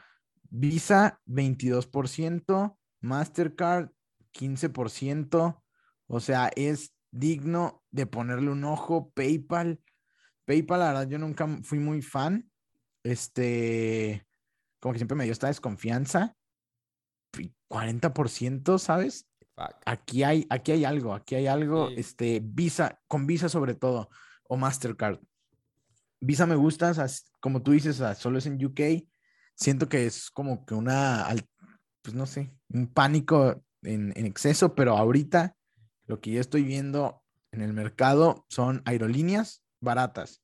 Visa 0.50 1.20
22%, 1.28 2.78
Mastercard 3.02 3.90
15%. 4.34 5.62
O 6.08 6.20
sea, 6.20 6.50
es 6.56 6.94
digno 7.12 7.84
de 7.92 8.06
ponerle 8.06 8.52
un 8.52 8.64
ojo. 8.64 9.12
PayPal. 9.12 9.82
PayPal, 10.46 10.80
la 10.80 10.88
verdad, 10.88 11.10
yo 11.10 11.20
nunca 11.20 11.48
fui 11.64 11.80
muy 11.80 12.02
fan. 12.02 12.50
Este, 13.04 14.26
como 14.80 14.94
que 14.94 15.00
siempre 15.00 15.18
me 15.18 15.26
dio 15.26 15.34
esta 15.34 15.48
desconfianza. 15.48 16.37
40%, 17.70 18.78
¿sabes? 18.80 19.28
Aquí 19.86 20.24
hay, 20.24 20.46
aquí 20.50 20.72
hay 20.72 20.86
algo, 20.86 21.14
aquí 21.14 21.36
hay 21.36 21.48
algo, 21.48 21.90
este, 21.90 22.42
Visa, 22.44 23.00
con 23.08 23.26
Visa 23.26 23.50
sobre 23.50 23.74
todo, 23.74 24.10
o 24.48 24.56
Mastercard. 24.56 25.20
Visa 26.20 26.46
me 26.46 26.56
gusta, 26.56 26.94
como 27.40 27.62
tú 27.64 27.72
dices, 27.72 28.02
solo 28.18 28.38
es 28.38 28.46
en 28.46 28.64
UK. 28.64 29.08
Siento 29.56 29.90
que 29.90 30.06
es 30.06 30.30
como 30.30 30.66
que 30.66 30.76
una, 30.76 31.28
pues 32.04 32.16
no 32.16 32.26
sé, 32.26 32.54
un 32.70 32.88
pánico 32.88 33.64
en, 33.82 34.14
en 34.16 34.26
exceso, 34.26 34.76
pero 34.76 34.96
ahorita 34.96 35.56
lo 36.06 36.22
que 36.22 36.32
yo 36.32 36.42
estoy 36.42 36.64
viendo 36.64 37.24
en 37.52 37.62
el 37.62 37.74
mercado 37.74 38.46
son 38.50 38.82
aerolíneas 38.86 39.64
baratas, 39.80 40.44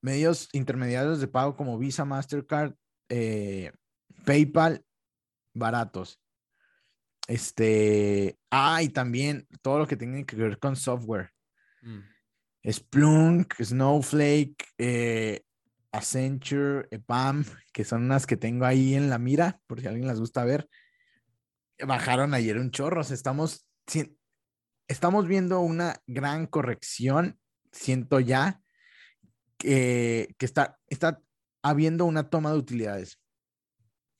medios 0.00 0.48
intermediarios 0.52 1.20
de 1.20 1.28
pago 1.28 1.56
como 1.56 1.78
Visa, 1.78 2.04
Mastercard, 2.04 2.74
eh, 3.08 3.72
PayPal 4.24 4.84
baratos. 5.54 6.21
Este, 7.28 8.38
ah, 8.50 8.82
y 8.82 8.88
también 8.88 9.46
todo 9.62 9.78
lo 9.78 9.86
que 9.86 9.96
tiene 9.96 10.24
que 10.24 10.36
ver 10.36 10.58
con 10.58 10.76
software. 10.76 11.30
Mm. 11.82 12.00
Splunk, 12.70 13.54
Snowflake, 13.60 14.64
eh, 14.78 15.42
Accenture, 15.92 16.88
EPAM, 16.90 17.44
que 17.72 17.84
son 17.84 18.04
unas 18.04 18.26
que 18.26 18.36
tengo 18.36 18.64
ahí 18.64 18.94
en 18.94 19.10
la 19.10 19.18
mira, 19.18 19.60
por 19.66 19.80
si 19.80 19.86
alguien 19.86 20.06
las 20.06 20.20
gusta 20.20 20.44
ver. 20.44 20.68
Bajaron 21.84 22.34
ayer 22.34 22.58
un 22.58 22.70
chorro. 22.70 23.02
estamos, 23.02 23.66
estamos 24.88 25.26
viendo 25.26 25.60
una 25.60 25.96
gran 26.06 26.46
corrección. 26.46 27.38
Siento 27.72 28.20
ya 28.20 28.60
que, 29.58 30.34
que 30.38 30.46
está, 30.46 30.78
está 30.88 31.20
habiendo 31.62 32.04
una 32.04 32.30
toma 32.30 32.52
de 32.52 32.58
utilidades. 32.58 33.18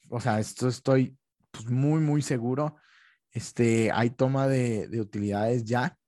O 0.08 0.20
sea, 0.20 0.40
esto 0.40 0.68
estoy 0.68 1.16
pues, 1.50 1.66
muy, 1.70 2.00
muy 2.00 2.22
seguro. 2.22 2.76
Este, 3.32 3.90
hay 3.92 4.10
toma 4.10 4.46
de, 4.46 4.88
utilidades 5.00 5.64
ya. 5.64 5.98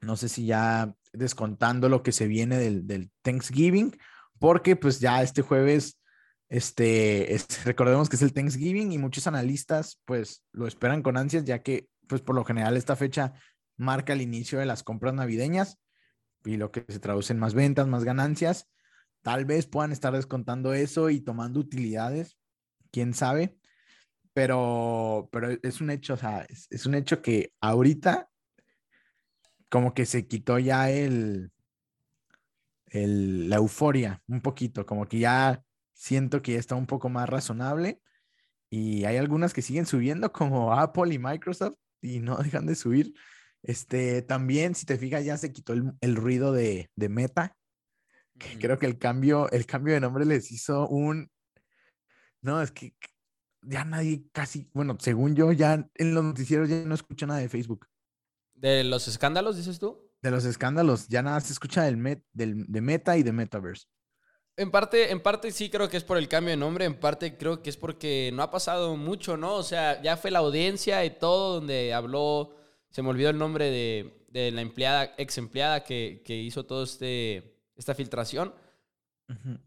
No 0.00 0.16
sé 0.16 0.28
si 0.28 0.46
ya 0.46 0.94
descontando 1.12 1.88
lo 1.88 2.02
que 2.02 2.12
se 2.12 2.26
viene 2.26 2.58
del, 2.58 3.10
Thanksgiving, 3.22 3.96
porque 4.38 4.76
pues 4.76 5.00
ya 5.00 5.22
este 5.22 5.42
jueves, 5.42 5.98
este, 6.48 7.36
recordemos 7.64 8.08
que 8.08 8.16
es 8.16 8.22
el 8.22 8.32
Thanksgiving 8.32 8.92
y 8.92 8.98
muchos 8.98 9.26
analistas 9.26 10.00
pues 10.04 10.42
lo 10.52 10.66
esperan 10.66 11.02
con 11.02 11.16
ansias, 11.16 11.44
ya 11.44 11.62
que 11.62 11.88
pues 12.06 12.22
por 12.22 12.34
lo 12.34 12.44
general 12.44 12.76
esta 12.76 12.96
fecha 12.96 13.34
marca 13.76 14.14
el 14.14 14.22
inicio 14.22 14.58
de 14.58 14.66
las 14.66 14.82
compras 14.82 15.14
navideñas 15.14 15.78
y 16.44 16.56
lo 16.56 16.72
que 16.72 16.84
se 16.88 17.00
traduce 17.00 17.32
en 17.32 17.38
más 17.38 17.54
ventas, 17.54 17.86
más 17.86 18.04
ganancias. 18.04 18.68
Tal 19.22 19.44
vez 19.44 19.66
puedan 19.66 19.92
estar 19.92 20.14
descontando 20.14 20.72
eso 20.72 21.10
y 21.10 21.20
tomando 21.20 21.60
utilidades, 21.60 22.38
quién 22.90 23.12
sabe 23.12 23.57
pero, 24.38 25.28
pero 25.32 25.48
es 25.64 25.80
un 25.80 25.90
hecho, 25.90 26.14
o 26.14 26.16
sea, 26.16 26.46
es, 26.48 26.86
un 26.86 26.94
hecho 26.94 27.22
que 27.22 27.52
ahorita 27.60 28.30
como 29.68 29.94
que 29.94 30.06
se 30.06 30.28
quitó 30.28 30.60
ya 30.60 30.90
el, 30.90 31.50
el, 32.86 33.50
la 33.50 33.56
euforia 33.56 34.22
un 34.28 34.40
poquito, 34.40 34.86
como 34.86 35.08
que 35.08 35.18
ya 35.18 35.60
siento 35.92 36.40
que 36.40 36.52
ya 36.52 36.60
está 36.60 36.76
un 36.76 36.86
poco 36.86 37.08
más 37.08 37.28
razonable 37.28 38.00
y 38.70 39.06
hay 39.06 39.16
algunas 39.16 39.52
que 39.52 39.60
siguen 39.60 39.86
subiendo 39.86 40.32
como 40.32 40.72
Apple 40.72 41.12
y 41.12 41.18
Microsoft 41.18 41.74
y 42.00 42.20
no 42.20 42.36
dejan 42.36 42.66
de 42.66 42.76
subir. 42.76 43.14
Este, 43.64 44.22
también, 44.22 44.76
si 44.76 44.86
te 44.86 44.98
fijas, 44.98 45.24
ya 45.24 45.36
se 45.36 45.52
quitó 45.52 45.72
el, 45.72 46.14
ruido 46.14 46.52
de, 46.52 46.92
de 46.94 47.08
Meta. 47.08 47.56
Que 48.38 48.56
creo 48.56 48.78
que 48.78 48.86
el 48.86 48.98
cambio, 48.98 49.50
el 49.50 49.66
cambio 49.66 49.94
de 49.94 50.00
nombre 50.00 50.24
les 50.24 50.52
hizo 50.52 50.86
un... 50.86 51.28
No, 52.40 52.62
es 52.62 52.70
que 52.70 52.94
ya 53.62 53.84
nadie 53.84 54.24
casi, 54.32 54.70
bueno, 54.72 54.96
según 55.00 55.34
yo, 55.34 55.52
ya 55.52 55.88
en 55.94 56.14
los 56.14 56.24
noticieros 56.24 56.68
ya 56.68 56.82
no 56.84 56.94
escucha 56.94 57.26
nada 57.26 57.40
de 57.40 57.48
Facebook. 57.48 57.86
¿De 58.54 58.84
los 58.84 59.06
escándalos, 59.08 59.56
dices 59.56 59.78
tú? 59.78 60.10
De 60.22 60.30
los 60.30 60.44
escándalos, 60.44 61.08
ya 61.08 61.22
nada 61.22 61.40
se 61.40 61.52
escucha 61.52 61.84
del, 61.84 61.96
met, 61.96 62.24
del 62.32 62.66
de 62.66 62.80
Meta 62.80 63.16
y 63.16 63.22
de 63.22 63.32
Metaverse. 63.32 63.86
En 64.56 64.72
parte, 64.72 65.12
en 65.12 65.22
parte 65.22 65.52
sí 65.52 65.70
creo 65.70 65.88
que 65.88 65.96
es 65.96 66.02
por 66.02 66.18
el 66.18 66.26
cambio 66.26 66.50
de 66.50 66.56
nombre, 66.56 66.84
en 66.84 66.98
parte 66.98 67.36
creo 67.36 67.62
que 67.62 67.70
es 67.70 67.76
porque 67.76 68.30
no 68.34 68.42
ha 68.42 68.50
pasado 68.50 68.96
mucho, 68.96 69.36
¿no? 69.36 69.54
O 69.54 69.62
sea, 69.62 70.02
ya 70.02 70.16
fue 70.16 70.32
la 70.32 70.40
audiencia 70.40 71.04
y 71.04 71.10
todo 71.10 71.54
donde 71.54 71.94
habló, 71.94 72.56
se 72.90 73.02
me 73.02 73.10
olvidó 73.10 73.30
el 73.30 73.38
nombre 73.38 73.70
de, 73.70 74.26
de 74.28 74.50
la 74.50 74.60
empleada, 74.60 75.14
ex 75.16 75.38
empleada 75.38 75.84
que, 75.84 76.22
que 76.24 76.36
hizo 76.36 76.66
todo 76.66 76.82
este, 76.82 77.60
esta 77.76 77.94
filtración 77.94 78.52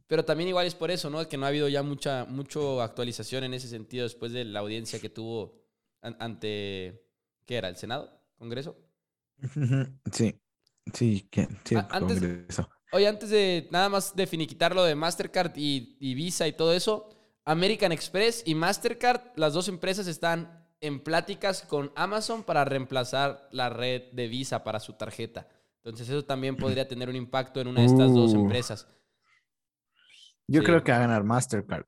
pero 0.07 0.25
también 0.25 0.49
igual 0.49 0.65
es 0.65 0.75
por 0.75 0.91
eso, 0.91 1.09
¿no? 1.09 1.27
Que 1.27 1.37
no 1.37 1.45
ha 1.45 1.49
habido 1.49 1.67
ya 1.69 1.83
mucha 1.83 2.25
mucho 2.25 2.81
actualización 2.81 3.43
en 3.43 3.53
ese 3.53 3.67
sentido 3.67 4.03
después 4.03 4.31
de 4.31 4.43
la 4.45 4.59
audiencia 4.59 4.99
que 4.99 5.09
tuvo 5.09 5.61
ante, 6.01 7.05
¿qué 7.45 7.57
era? 7.57 7.69
¿El 7.69 7.75
Senado? 7.75 8.11
¿Congreso? 8.37 8.75
Sí, 10.11 10.35
sí, 10.93 11.27
que, 11.29 11.47
sí 11.63 11.75
antes, 11.75 12.19
Congreso. 12.19 12.69
Oye, 12.91 13.07
antes 13.07 13.29
de 13.29 13.67
nada 13.71 13.89
más 13.89 14.15
de 14.15 14.27
finiquitar 14.27 14.75
lo 14.75 14.83
de 14.83 14.95
Mastercard 14.95 15.53
y, 15.55 15.95
y 15.99 16.15
Visa 16.15 16.47
y 16.47 16.53
todo 16.53 16.73
eso, 16.73 17.09
American 17.45 17.91
Express 17.91 18.43
y 18.45 18.55
Mastercard, 18.55 19.21
las 19.35 19.53
dos 19.53 19.67
empresas 19.67 20.07
están 20.07 20.67
en 20.79 20.99
pláticas 20.99 21.61
con 21.61 21.91
Amazon 21.95 22.43
para 22.43 22.65
reemplazar 22.65 23.47
la 23.51 23.69
red 23.69 24.11
de 24.11 24.27
Visa 24.27 24.63
para 24.63 24.79
su 24.79 24.93
tarjeta. 24.93 25.47
Entonces 25.77 26.09
eso 26.09 26.25
también 26.25 26.57
podría 26.57 26.87
tener 26.87 27.09
un 27.09 27.15
impacto 27.15 27.61
en 27.61 27.67
una 27.67 27.81
de 27.81 27.87
estas 27.87 28.13
dos 28.13 28.33
uh. 28.33 28.41
empresas. 28.41 28.87
Yo 30.47 30.61
Sí. 30.61 30.65
creo 30.65 30.83
que 30.83 30.91
va 30.91 30.97
a 30.97 31.01
ganar 31.01 31.23
Mastercard. 31.23 31.85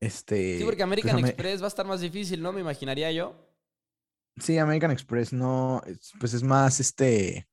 Este, 0.00 0.58
Sí, 0.58 0.64
porque 0.64 0.82
American 0.82 1.12
pues, 1.12 1.22
Ame- 1.24 1.28
Express 1.30 1.60
va 1.60 1.66
a 1.66 1.68
estar 1.68 1.86
más 1.86 2.00
difícil, 2.00 2.42
¿no? 2.42 2.52
Me 2.52 2.60
imaginaría 2.60 3.12
yo. 3.12 3.48
Sí, 4.36 4.58
American 4.58 4.90
Express 4.90 5.32
no, 5.32 5.80
es- 5.86 6.12
pues 6.18 6.34
es 6.34 6.42
más, 6.42 6.80
este, 6.80 7.48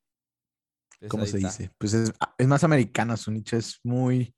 ¿cómo 1.07 1.25
se 1.25 1.37
dice? 1.37 1.71
Pues 1.77 1.93
es, 1.93 2.11
es 2.37 2.47
más 2.47 2.63
americana, 2.63 3.17
su 3.17 3.31
nicho 3.31 3.55
es 3.57 3.79
muy, 3.83 4.33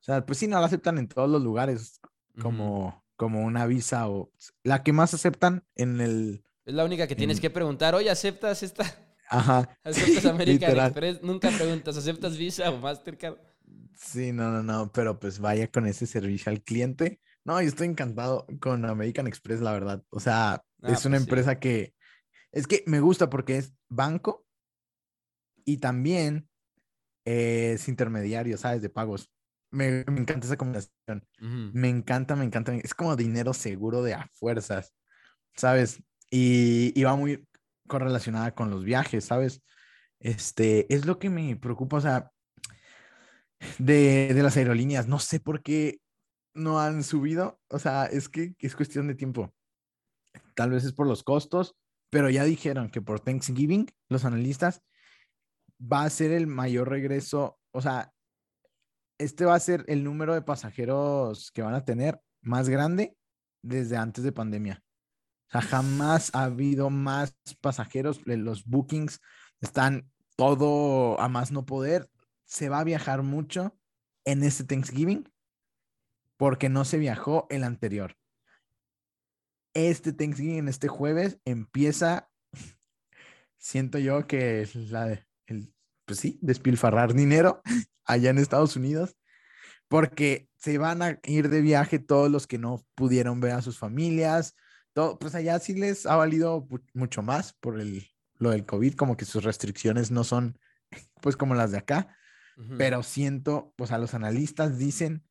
o 0.00 0.02
sea, 0.02 0.26
pues 0.26 0.38
sí, 0.38 0.46
no 0.46 0.60
la 0.60 0.66
aceptan 0.66 0.98
en 0.98 1.08
todos 1.08 1.30
los 1.30 1.42
lugares, 1.42 2.00
como, 2.42 3.04
como 3.16 3.42
una 3.44 3.66
visa 3.66 4.08
o 4.08 4.30
la 4.62 4.82
que 4.82 4.92
más 4.92 5.14
aceptan 5.14 5.64
en 5.74 6.00
el, 6.00 6.44
Es 6.66 6.74
la 6.74 6.84
única 6.84 7.06
que 7.06 7.16
tienes 7.16 7.38
en- 7.38 7.42
que 7.42 7.50
preguntar. 7.50 7.94
Oye, 7.94 8.10
¿aceptas 8.10 8.62
esta? 8.62 8.84
ajá, 9.30 9.78
¿Aceptas 9.84 10.26
American. 10.26 10.76
Express? 10.78 11.22
Nunca 11.22 11.50
preguntas, 11.50 11.96
¿aceptas 11.96 12.36
Visa 12.36 12.68
o 12.70 12.76
Mastercard? 12.78 13.36
Sí, 14.00 14.32
no, 14.32 14.50
no, 14.50 14.62
no, 14.62 14.92
pero 14.92 15.18
pues 15.18 15.40
vaya 15.40 15.70
con 15.70 15.86
ese 15.86 16.06
servicio 16.06 16.50
al 16.52 16.62
cliente. 16.62 17.20
No, 17.44 17.60
yo 17.60 17.68
estoy 17.68 17.88
encantado 17.88 18.46
con 18.60 18.84
American 18.84 19.26
Express, 19.26 19.60
la 19.60 19.72
verdad. 19.72 20.04
O 20.10 20.20
sea, 20.20 20.62
Ah, 20.82 20.88
es 20.92 21.04
una 21.04 21.16
pues 21.16 21.24
sí. 21.24 21.30
empresa 21.30 21.58
que 21.58 21.94
es 22.52 22.66
que 22.66 22.84
me 22.86 23.00
gusta 23.00 23.30
porque 23.30 23.58
es 23.58 23.74
banco 23.88 24.46
y 25.64 25.78
también 25.78 26.48
es 27.24 27.88
intermediario, 27.88 28.56
¿sabes? 28.56 28.82
De 28.82 28.90
pagos. 28.90 29.30
Me, 29.70 30.04
me 30.08 30.20
encanta 30.20 30.46
esa 30.46 30.56
combinación. 30.56 31.26
Me 31.38 31.88
encanta, 31.88 32.36
me 32.36 32.44
encanta. 32.44 32.74
Es 32.76 32.94
como 32.94 33.16
dinero 33.16 33.52
seguro 33.52 34.02
de 34.02 34.14
a 34.14 34.28
fuerzas, 34.32 34.94
¿sabes? 35.56 36.02
Y, 36.30 36.98
y 36.98 37.04
va 37.04 37.16
muy 37.16 37.46
correlacionada 37.88 38.54
con 38.54 38.70
los 38.70 38.84
viajes, 38.84 39.24
¿sabes? 39.26 39.62
Este, 40.20 40.92
es 40.94 41.06
lo 41.06 41.18
que 41.18 41.30
me 41.30 41.56
preocupa, 41.56 41.98
o 41.98 42.00
sea, 42.00 42.32
de, 43.78 44.32
de 44.34 44.42
las 44.42 44.56
aerolíneas. 44.56 45.08
No 45.08 45.18
sé 45.18 45.40
por 45.40 45.62
qué 45.62 46.00
no 46.54 46.80
han 46.80 47.02
subido. 47.02 47.60
O 47.68 47.78
sea, 47.78 48.06
es 48.06 48.28
que 48.28 48.54
es 48.58 48.76
cuestión 48.76 49.08
de 49.08 49.14
tiempo. 49.14 49.54
Tal 50.54 50.70
vez 50.70 50.84
es 50.84 50.92
por 50.92 51.06
los 51.06 51.22
costos, 51.22 51.76
pero 52.10 52.30
ya 52.30 52.44
dijeron 52.44 52.90
que 52.90 53.02
por 53.02 53.20
Thanksgiving, 53.20 53.86
los 54.08 54.24
analistas, 54.24 54.82
va 55.80 56.04
a 56.04 56.10
ser 56.10 56.32
el 56.32 56.46
mayor 56.46 56.88
regreso. 56.88 57.58
O 57.72 57.80
sea, 57.80 58.12
este 59.18 59.44
va 59.44 59.54
a 59.54 59.60
ser 59.60 59.84
el 59.88 60.04
número 60.04 60.34
de 60.34 60.42
pasajeros 60.42 61.50
que 61.52 61.62
van 61.62 61.74
a 61.74 61.84
tener 61.84 62.20
más 62.40 62.68
grande 62.68 63.16
desde 63.62 63.96
antes 63.96 64.24
de 64.24 64.32
pandemia. 64.32 64.82
O 65.48 65.50
sea, 65.52 65.62
jamás 65.62 66.30
ha 66.34 66.44
habido 66.44 66.90
más 66.90 67.34
pasajeros. 67.60 68.20
Los 68.26 68.64
bookings 68.64 69.20
están 69.60 70.10
todo 70.36 71.20
a 71.20 71.28
más 71.28 71.50
no 71.50 71.64
poder. 71.64 72.08
Se 72.48 72.70
va 72.70 72.80
a 72.80 72.84
viajar 72.84 73.22
mucho 73.22 73.78
en 74.24 74.42
este 74.42 74.64
Thanksgiving 74.64 75.30
porque 76.38 76.70
no 76.70 76.84
se 76.86 76.96
viajó 76.96 77.46
el 77.50 77.62
anterior. 77.62 78.16
Este 79.74 80.12
Thanksgiving, 80.12 80.66
este 80.66 80.88
jueves, 80.88 81.38
empieza, 81.44 82.30
siento 83.58 83.98
yo 83.98 84.26
que 84.26 84.62
es 84.62 84.74
la, 84.74 85.26
el, 85.46 85.74
pues 86.06 86.20
sí, 86.20 86.38
despilfarrar 86.40 87.12
dinero 87.12 87.60
allá 88.04 88.30
en 88.30 88.38
Estados 88.38 88.76
Unidos, 88.76 89.16
porque 89.88 90.48
se 90.56 90.78
van 90.78 91.02
a 91.02 91.20
ir 91.24 91.50
de 91.50 91.60
viaje 91.60 91.98
todos 91.98 92.30
los 92.30 92.46
que 92.46 92.58
no 92.58 92.82
pudieron 92.94 93.40
ver 93.40 93.52
a 93.52 93.62
sus 93.62 93.78
familias, 93.78 94.56
todo, 94.94 95.18
pues 95.18 95.34
allá 95.34 95.58
sí 95.58 95.74
les 95.74 96.06
ha 96.06 96.16
valido 96.16 96.66
mu- 96.68 96.78
mucho 96.94 97.20
más 97.22 97.52
por 97.52 97.78
el, 97.78 98.08
lo 98.38 98.50
del 98.50 98.64
COVID, 98.64 98.94
como 98.94 99.16
que 99.18 99.26
sus 99.26 99.44
restricciones 99.44 100.10
no 100.10 100.24
son 100.24 100.58
pues 101.20 101.36
como 101.36 101.54
las 101.54 101.72
de 101.72 101.78
acá, 101.78 102.16
Pero 102.76 103.02
siento, 103.04 103.72
pues 103.76 103.92
a 103.92 103.98
los 103.98 104.14
analistas 104.14 104.78
dicen 104.78 105.24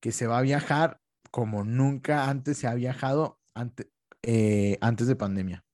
que 0.00 0.12
se 0.12 0.26
va 0.26 0.38
a 0.38 0.42
viajar 0.42 1.00
como 1.30 1.62
nunca 1.64 2.28
antes 2.30 2.56
se 2.58 2.66
ha 2.66 2.74
viajado 2.74 3.38
ante- 3.54 3.90
eh, 4.22 4.78
antes 4.80 5.06
de 5.08 5.16
pandemia. 5.16 5.64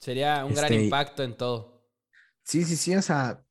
Sería 0.00 0.44
un 0.44 0.54
gran 0.54 0.72
Este- 0.72 0.84
impacto 0.84 1.22
en 1.22 1.36
todo. 1.36 1.88
Sí, 2.44 2.64
sí, 2.64 2.76
sí, 2.76 2.94
o 2.96 3.02
sea, 3.02 3.42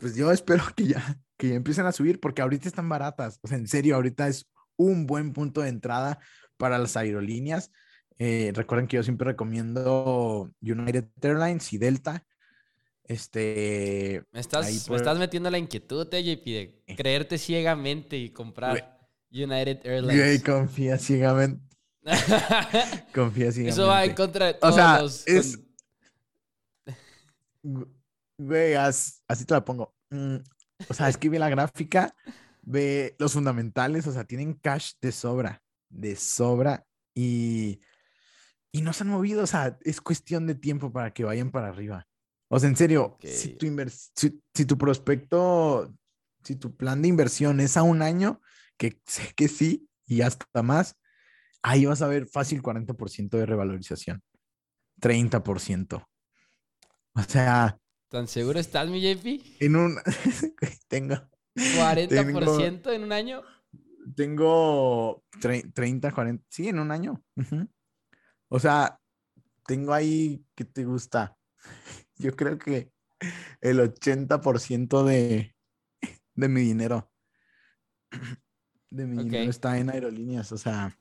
pues 0.00 0.14
yo 0.14 0.30
espero 0.30 0.62
que 0.76 0.86
ya, 0.88 1.18
que 1.38 1.48
ya 1.50 1.54
empiecen 1.54 1.86
a 1.86 1.92
subir 1.92 2.20
porque 2.20 2.42
ahorita 2.42 2.68
están 2.68 2.88
baratas. 2.88 3.38
O 3.42 3.48
sea, 3.48 3.56
en 3.58 3.66
serio, 3.68 3.94
ahorita 3.96 4.28
es 4.28 4.50
un 4.76 5.06
buen 5.06 5.32
punto 5.32 5.62
de 5.62 5.68
entrada 5.70 6.18
para 6.56 6.78
las 6.78 6.96
aerolíneas. 6.96 7.70
Eh, 8.18 8.52
recuerden 8.54 8.88
que 8.88 8.96
yo 8.96 9.02
siempre 9.02 9.26
recomiendo 9.30 10.50
United 10.60 11.06
Airlines 11.22 11.72
y 11.72 11.78
Delta. 11.78 12.24
Este, 13.08 14.24
Me 14.32 14.40
estás, 14.40 14.66
ahí 14.66 14.74
me 14.74 14.80
por- 14.88 14.96
estás 14.96 15.18
metiendo 15.18 15.50
la 15.50 15.58
inquietud, 15.58 16.12
eh, 16.12 16.22
JP, 16.24 16.44
de 16.86 16.96
creerte 16.96 17.38
ciegamente 17.38 18.16
y 18.16 18.30
comprar 18.30 18.98
United 19.30 19.80
güey, 19.82 19.94
Airlines. 19.94 20.42
confía 20.42 20.98
ciegamente, 20.98 21.62
confía 23.14 23.52
ciegamente. 23.52 23.68
Eso 23.70 23.86
va 23.86 24.04
en 24.04 24.14
contra 24.14 24.46
de 24.46 24.52
O 24.54 24.58
todos 24.58 24.74
sea, 24.74 25.00
los... 25.02 25.26
es- 25.26 25.58
Güey, 28.38 28.74
as- 28.74 29.22
así 29.28 29.44
te 29.44 29.54
la 29.54 29.64
pongo. 29.64 29.94
Mm, 30.10 30.36
o 30.88 30.94
sea, 30.94 31.08
es 31.08 31.16
que 31.16 31.28
ve 31.30 31.38
la 31.38 31.48
gráfica, 31.48 32.14
ve 32.62 33.14
los 33.18 33.32
fundamentales, 33.32 34.06
o 34.06 34.12
sea, 34.12 34.24
tienen 34.24 34.54
cash 34.54 34.92
de 35.00 35.10
sobra, 35.12 35.62
de 35.88 36.16
sobra 36.16 36.86
y, 37.14 37.80
y 38.72 38.82
no 38.82 38.92
se 38.92 39.04
han 39.04 39.08
movido, 39.10 39.42
o 39.42 39.46
sea, 39.46 39.78
es 39.82 40.00
cuestión 40.00 40.46
de 40.46 40.54
tiempo 40.54 40.92
para 40.92 41.12
que 41.12 41.24
vayan 41.24 41.50
para 41.50 41.68
arriba. 41.68 42.06
O 42.48 42.58
sea, 42.60 42.68
en 42.68 42.76
serio, 42.76 43.18
si, 43.22 43.54
tu 43.56 43.66
invers- 43.66 44.10
si, 44.14 44.40
si 44.54 44.64
tu 44.64 44.78
prospecto, 44.78 45.92
si 46.44 46.56
tu 46.56 46.76
plan 46.76 47.02
de 47.02 47.08
inversión 47.08 47.60
es 47.60 47.76
a 47.76 47.82
un 47.82 48.02
año, 48.02 48.40
que 48.76 49.00
sé 49.06 49.32
que 49.34 49.48
sí, 49.48 49.88
y 50.06 50.20
hasta 50.20 50.62
más, 50.62 50.96
ahí 51.62 51.86
vas 51.86 52.02
a 52.02 52.08
ver 52.08 52.26
fácil 52.26 52.62
40% 52.62 53.36
de 53.36 53.46
revalorización, 53.46 54.22
30%. 55.00 56.06
O 57.14 57.22
sea, 57.22 57.78
¿Tan 58.08 58.28
seguro 58.28 58.60
estás, 58.60 58.88
mi 58.88 59.00
JP? 59.00 59.40
en 59.60 59.74
un 59.76 59.98
tengo 60.88 61.16
¿40% 61.54 62.92
en 62.92 63.02
un 63.02 63.12
año? 63.12 63.42
tengo 64.14 65.24
tre- 65.40 65.72
30, 65.74 66.12
40, 66.12 66.44
sí, 66.48 66.68
en 66.68 66.78
un 66.78 66.92
año. 66.92 67.24
O 68.48 68.60
sea, 68.60 69.00
tengo 69.66 69.92
ahí 69.92 70.44
que 70.54 70.64
te 70.64 70.84
gusta. 70.84 71.36
Yo 72.18 72.34
creo 72.34 72.58
que 72.58 72.90
el 73.60 73.80
80% 73.80 75.04
de, 75.04 75.54
de 76.34 76.48
mi 76.48 76.60
dinero 76.62 77.10
de 78.90 79.06
mi 79.06 79.24
dinero 79.24 79.50
está 79.50 79.78
en 79.78 79.90
aerolíneas, 79.90 80.52
o 80.52 80.58
sea, 80.58 80.96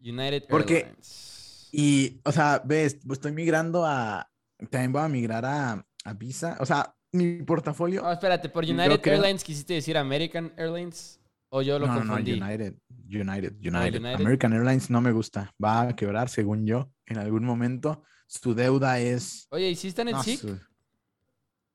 United 0.00 0.44
Porque- 0.48 0.78
Airlines. 0.78 1.68
y 1.72 2.20
o 2.24 2.32
sea, 2.32 2.62
ves, 2.64 2.98
pues 3.06 3.18
estoy 3.18 3.32
migrando 3.32 3.84
a 3.86 4.28
también 4.70 4.92
voy 4.92 5.02
a 5.02 5.08
migrar 5.08 5.44
a, 5.44 5.86
a 6.04 6.12
Visa, 6.14 6.56
o 6.60 6.66
sea, 6.66 6.94
mi 7.12 7.42
portafolio 7.42 8.02
No, 8.02 8.12
espérate, 8.12 8.48
por 8.48 8.64
United 8.64 9.00
Airlines 9.06 9.44
quisiste 9.44 9.74
decir 9.74 9.96
American 9.98 10.52
Airlines 10.56 11.20
o 11.50 11.60
yo 11.60 11.78
lo 11.78 11.86
no, 11.86 11.94
no, 11.94 12.00
no, 12.04 12.06
confundí. 12.14 12.32
United, 12.40 12.74
United, 13.06 13.52
United. 13.60 14.00
United. 14.00 14.14
American 14.14 14.54
Airlines 14.54 14.88
no 14.88 15.02
me 15.02 15.12
gusta. 15.12 15.52
Va 15.62 15.82
a 15.82 15.94
quebrar, 15.94 16.30
según 16.30 16.64
yo, 16.66 16.90
en 17.04 17.18
algún 17.18 17.44
momento. 17.44 18.02
Su 18.40 18.54
deuda 18.54 18.98
es. 18.98 19.46
Oye, 19.50 19.68
¿y 19.70 19.76
si 19.76 19.88
está 19.88 20.00
en 20.02 20.08
el 20.08 20.14
no, 20.14 20.22
SIC? 20.22 20.40
su- 20.40 20.58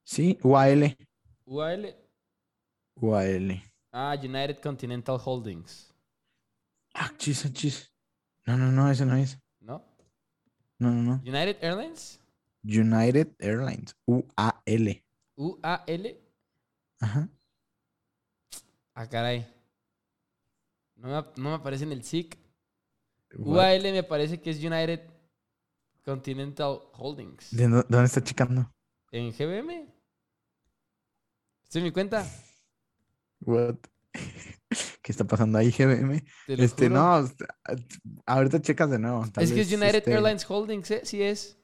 Sí, 0.03 0.39
UAL. 0.41 0.97
UAL. 1.45 1.95
UAL. 2.95 3.61
Ah, 3.91 4.15
United 4.19 4.57
Continental 4.59 5.19
Holdings. 5.23 5.93
Ah, 6.95 7.11
chis, 7.17 7.45
ah, 7.45 7.49
chis. 7.53 7.93
No, 8.47 8.57
no, 8.57 8.71
no, 8.71 8.89
ese 8.89 9.05
no 9.05 9.15
es. 9.15 9.37
¿No? 9.59 9.85
No, 10.79 10.91
no, 10.91 11.03
no. 11.03 11.21
United 11.23 11.57
Airlines. 11.61 12.19
United 12.63 13.35
Airlines. 13.37 13.95
UAL. 14.07 15.03
UAL. 15.35 16.17
Ajá. 16.99 17.29
Ah, 18.95 19.07
caray. 19.07 19.45
No 20.95 21.07
me, 21.09 21.13
no 21.39 21.49
me 21.49 21.55
aparece 21.55 21.83
en 21.83 21.91
el 21.91 22.03
SIC. 22.03 22.35
UAL 23.37 23.83
me 23.83 24.01
parece 24.01 24.41
que 24.41 24.49
es 24.49 24.57
United 24.63 25.01
Continental 26.11 26.79
Holdings. 26.93 27.51
¿De 27.51 27.67
dó- 27.67 27.85
dónde 27.89 28.05
está 28.05 28.23
checando? 28.23 28.71
¿En 29.11 29.33
GBM? 29.33 29.93
¿Estoy 31.65 31.79
en 31.79 31.83
mi 31.83 31.91
cuenta? 31.91 32.25
What? 33.41 33.75
¿Qué 35.01 35.11
está 35.11 35.25
pasando 35.25 35.57
ahí, 35.57 35.69
GBM? 35.69 36.23
Este, 36.47 36.87
juro. 36.87 36.95
no, 37.01 37.29
ahorita 38.25 38.61
checas 38.61 38.89
de 38.89 38.99
nuevo. 38.99 39.25
tal 39.33 39.43
Es 39.43 39.51
que 39.51 39.59
es 39.61 39.67
United 39.71 39.95
este, 39.95 40.13
Airlines 40.13 40.49
Holdings, 40.49 40.91
¿eh? 40.91 41.01
Sí 41.03 41.21
es. 41.21 41.57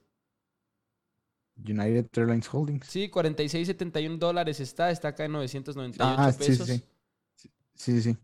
United 1.58 2.08
Airlines 2.18 2.54
Holdings. 2.54 2.86
Sí, 2.88 3.10
46.71 3.10 4.18
dólares 4.20 4.60
está. 4.60 4.92
Está 4.92 5.10
acá 5.10 5.24
en 5.24 5.32
998 5.32 6.22
Ah, 6.22 6.32
sí, 6.34 6.44
sí, 6.44 6.50
pesos. 6.50 6.68
sí. 6.68 6.84
Sí, 7.36 7.50
sí, 7.76 8.02
sí. 8.02 8.18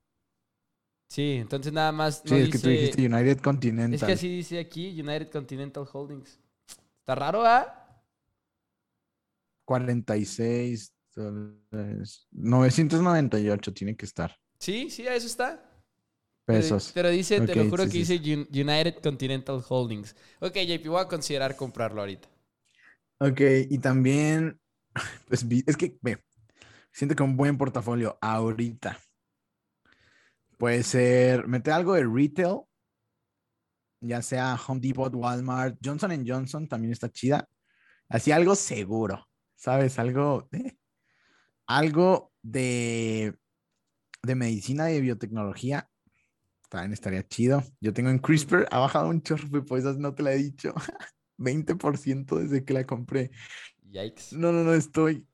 Sí, 1.10 1.38
entonces 1.42 1.74
nada 1.74 1.92
más 1.92 2.22
Sí, 2.24 2.36
es 2.36 2.50
que 2.50 2.60
tú 2.60 2.70
dijiste 2.70 3.06
United 3.06 3.40
Continental. 3.40 3.96
Es 3.96 4.04
que 4.04 4.12
así 4.12 4.30
dice 4.30 4.60
aquí, 4.60 4.90
United 5.02 5.30
Continental 5.32 5.86
Holdings. 5.92 6.40
Está 7.00 7.16
raro, 7.16 7.44
¿ah? 7.46 7.76
46, 9.66 10.94
dólares. 11.16 12.28
998 12.32 13.74
tiene 13.74 13.96
que 13.96 14.06
estar. 14.06 14.36
Sí, 14.60 14.90
sí, 14.90 15.08
a 15.08 15.16
eso 15.16 15.28
está. 15.28 15.66
Pesos. 16.46 16.92
Pero 16.94 17.10
dice, 17.10 17.42
te 17.42 17.56
lo 17.56 17.66
juro 17.70 17.84
sí, 17.84 17.90
que 17.90 18.06
sí. 18.06 18.18
dice 18.20 18.36
Un- 18.36 18.48
United 18.52 18.96
Continental 19.02 19.64
Holdings. 19.68 20.16
Ok, 20.42 20.56
JP, 20.56 20.90
voy 20.90 21.02
a 21.02 21.08
considerar 21.08 21.56
comprarlo 21.56 22.02
ahorita. 22.02 22.28
Ok, 23.20 23.42
y 23.70 23.78
también, 23.80 24.60
pues 25.28 25.46
es 25.66 25.78
que, 25.78 25.98
ve, 26.02 26.24
siento 26.92 27.16
que 27.16 27.24
un 27.24 27.38
buen 27.38 27.58
portafolio 27.58 28.18
ahorita 28.22 29.00
puede 30.60 30.84
ser 30.84 31.48
meter 31.48 31.74
algo 31.74 31.94
de 31.94 32.06
retail, 32.06 32.60
ya 34.02 34.22
sea 34.22 34.60
Home 34.68 34.82
Depot, 34.82 35.14
Walmart, 35.16 35.78
Johnson 35.84 36.24
Johnson 36.28 36.68
también 36.68 36.92
está 36.92 37.10
chida. 37.10 37.48
Así 38.10 38.32
algo 38.32 38.56
seguro, 38.56 39.26
¿sabes? 39.56 39.98
Algo, 40.00 40.50
eh, 40.52 40.76
algo 41.66 42.34
de, 42.42 43.36
de 44.22 44.36
medicina 44.36 44.92
y 44.92 44.96
de 44.96 45.02
biotecnología. 45.02 45.90
También 46.70 46.92
estaría 46.92 47.26
chido. 47.26 47.64
Yo 47.80 47.94
tengo 47.94 48.10
en 48.10 48.20
CRISPR, 48.20 48.68
ha 48.70 48.80
bajado 48.80 49.10
un 49.10 49.22
chorro, 49.22 49.48
pues 49.66 49.84
esas 49.84 49.98
no 49.98 50.14
te 50.14 50.24
la 50.24 50.34
he 50.34 50.38
dicho. 50.38 50.74
20% 51.38 52.36
desde 52.36 52.66
que 52.66 52.74
la 52.74 52.86
compré. 52.86 53.32
Yikes. 53.90 54.36
No, 54.36 54.52
no, 54.52 54.64
no, 54.66 54.74
estoy. 54.74 55.26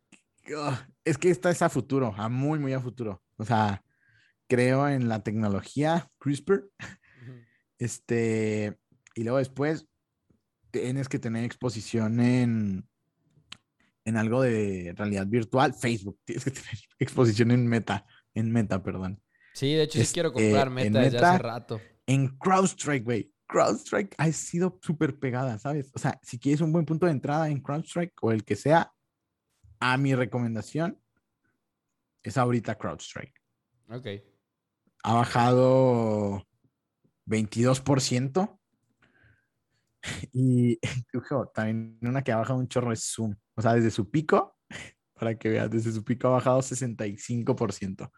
ah, 0.55 0.87
Es 1.03 1.17
que 1.17 1.31
esta 1.31 1.49
es 1.49 1.63
a 1.63 1.69
futuro, 1.69 2.13
a 2.15 2.29
muy, 2.29 2.59
muy 2.59 2.73
a 2.73 2.79
futuro. 2.79 3.23
O 3.37 3.43
sea, 3.43 3.83
creo 4.47 4.87
en 4.87 5.09
la 5.09 5.23
tecnología 5.23 6.09
CRISPR. 6.19 6.69
Este, 7.77 8.77
y 9.15 9.23
luego 9.23 9.39
después 9.39 9.87
tienes 10.71 11.09
que 11.09 11.19
tener 11.19 11.43
exposición 11.43 12.19
en, 12.19 12.87
en 14.05 14.17
algo 14.17 14.41
de 14.41 14.93
realidad 14.95 15.27
virtual. 15.27 15.73
Facebook, 15.73 16.19
tienes 16.23 16.43
que 16.45 16.51
tener 16.51 16.77
exposición 16.99 17.51
en 17.51 17.67
Meta, 17.67 18.05
en 18.33 18.51
Meta, 18.51 18.81
perdón. 18.83 19.21
Sí, 19.53 19.73
de 19.73 19.83
hecho 19.83 20.03
sí 20.03 20.13
quiero 20.13 20.29
Este, 20.29 20.43
comprar 20.43 20.67
en 20.67 20.73
Meta 20.73 20.99
desde 20.99 21.17
hace 21.17 21.25
Meta, 21.25 21.37
rato. 21.37 21.81
En 22.05 22.37
CrowdStrike, 22.37 23.03
güey. 23.03 23.31
CrowdStrike 23.47 24.15
ha 24.17 24.31
sido 24.31 24.79
súper 24.81 25.19
pegada, 25.19 25.59
¿sabes? 25.59 25.91
O 25.93 25.99
sea, 25.99 26.19
si 26.23 26.39
quieres 26.39 26.61
un 26.61 26.71
buen 26.71 26.85
punto 26.85 27.05
de 27.05 27.11
entrada 27.11 27.49
en 27.49 27.61
CrowdStrike 27.61 28.13
o 28.21 28.31
el 28.31 28.43
que 28.43 28.55
sea, 28.55 28.91
a 29.79 29.97
mi 29.97 30.15
recomendación 30.15 30.99
es 32.23 32.37
ahorita 32.37 32.75
CrowdStrike. 32.75 33.39
Ok. 33.89 34.07
Ha 35.07 35.13
bajado 35.13 36.47
22%. 37.27 38.59
Y 40.33 40.79
ojo, 41.13 41.47
también 41.53 41.99
una 42.01 42.23
que 42.23 42.31
ha 42.31 42.37
bajado 42.37 42.57
un 42.57 42.67
chorro 42.67 42.91
es 42.91 43.03
Zoom. 43.13 43.35
O 43.53 43.61
sea, 43.61 43.75
desde 43.75 43.91
su 43.91 44.09
pico, 44.09 44.57
para 45.13 45.37
que 45.37 45.49
veas, 45.49 45.69
desde 45.69 45.91
su 45.91 46.03
pico 46.03 46.29
ha 46.29 46.31
bajado 46.31 46.59
65%. 46.59 48.11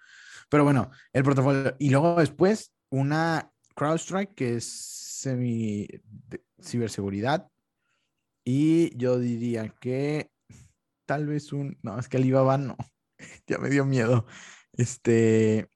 Pero 0.49 0.63
bueno, 0.63 0.89
el 1.11 1.23
portafolio. 1.23 1.75
Y 1.77 1.89
luego 1.89 2.15
después, 2.15 2.73
una 2.89 3.51
CrowdStrike 3.75 4.33
que 4.33 4.55
es 4.55 4.65
semi 4.65 5.89
ciberseguridad. 6.61 7.49
Y 8.45 8.97
yo 8.97 9.19
diría 9.19 9.67
que 9.81 10.31
tal 11.05 11.25
vez 11.25 11.51
un. 11.51 11.77
No, 11.81 11.99
es 11.99 12.07
que 12.07 12.15
Alibaba 12.15 12.57
no. 12.57 12.77
ya 13.45 13.57
me 13.57 13.69
dio 13.69 13.83
miedo. 13.83 14.25
Este. 14.71 15.69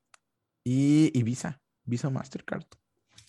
Y, 0.64 1.12
y 1.18 1.24
Visa. 1.24 1.60
Visa 1.84 2.10
Mastercard. 2.10 2.66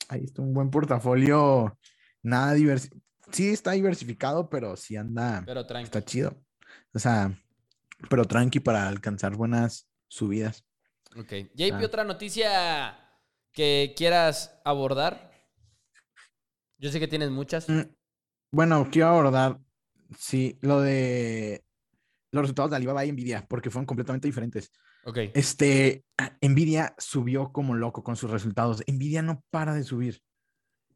Ahí 0.09 0.25
está 0.25 0.42
un 0.42 0.53
buen 0.53 0.71
portafolio. 0.71 1.79
Nada 2.23 2.53
diversificado. 2.55 3.03
Sí 3.31 3.49
está 3.49 3.71
diversificado, 3.73 4.51
pero 4.51 4.77
sí 4.77 4.97
anda. 4.97 5.42
Pero 5.47 5.66
tranqui. 5.66 5.85
Está 5.85 6.05
chido. 6.05 6.42
O 6.92 6.99
sea, 6.99 7.33
pero 8.11 8.25
tranqui 8.27 8.61
para 8.61 8.88
alcanzar 8.88 9.35
buenas 9.37 9.88
subidas. 10.09 10.64
Ok. 11.16 11.33
JP, 11.55 11.73
Ah. 11.83 11.87
otra 11.87 12.05
noticia 12.05 12.99
que 13.53 13.95
quieras 13.97 14.61
abordar. 14.64 15.31
Yo 16.79 16.90
sé 16.90 16.99
que 17.01 17.09
tienes 17.09 17.31
muchas. 17.31 17.68
Mm, 17.68 17.83
Bueno, 18.51 18.88
quiero 18.90 19.09
abordar, 19.09 19.59
sí, 20.18 20.59
lo 20.61 20.81
de 20.83 21.64
los 22.33 22.42
resultados 22.42 22.71
de 22.71 22.77
Alibaba 22.77 23.05
y 23.05 23.12
Nvidia, 23.12 23.47
porque 23.47 23.71
fueron 23.71 23.87
completamente 23.87 24.27
diferentes. 24.27 24.73
Ok. 25.05 25.18
Este, 25.35 26.05
ah, 26.18 26.37
Nvidia 26.40 26.95
subió 26.99 27.53
como 27.53 27.75
loco 27.75 28.03
con 28.03 28.16
sus 28.16 28.31
resultados. 28.31 28.83
Nvidia 28.87 29.23
no 29.23 29.45
para 29.51 29.75
de 29.75 29.85
subir. 29.85 30.23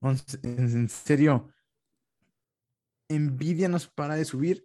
En 0.02 0.18
en 0.42 0.88
serio, 0.88 1.50
Nvidia 3.08 3.68
nos 3.68 3.86
para 3.86 4.16
de 4.16 4.24
subir. 4.24 4.64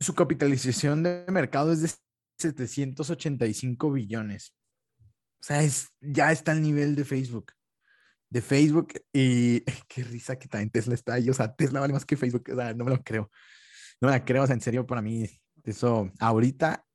Su 0.00 0.14
capitalización 0.14 1.02
de 1.02 1.24
mercado 1.28 1.72
es 1.72 1.82
de 1.82 1.90
785 2.38 3.92
billones. 3.92 4.54
O 5.40 5.44
sea, 5.44 5.62
es, 5.62 5.88
ya 6.00 6.32
está 6.32 6.52
al 6.52 6.62
nivel 6.62 6.94
de 6.94 7.04
Facebook. 7.04 7.52
De 8.28 8.42
Facebook 8.42 8.94
y 9.12 9.60
qué 9.88 10.02
risa 10.04 10.38
que 10.38 10.48
también 10.48 10.70
Tesla 10.70 10.94
está 10.94 11.14
ahí. 11.14 11.30
O 11.30 11.34
sea, 11.34 11.54
Tesla 11.54 11.80
vale 11.80 11.92
más 11.92 12.04
que 12.04 12.16
Facebook. 12.16 12.44
O 12.52 12.56
sea, 12.56 12.74
no 12.74 12.84
me 12.84 12.90
lo 12.90 13.02
creo. 13.02 13.30
No 14.00 14.08
me 14.08 14.12
la 14.12 14.24
creo. 14.24 14.42
O 14.42 14.46
sea, 14.46 14.54
en 14.54 14.60
serio, 14.60 14.86
para 14.86 15.02
mí, 15.02 15.26
eso 15.66 16.10
ahorita, 16.20 16.86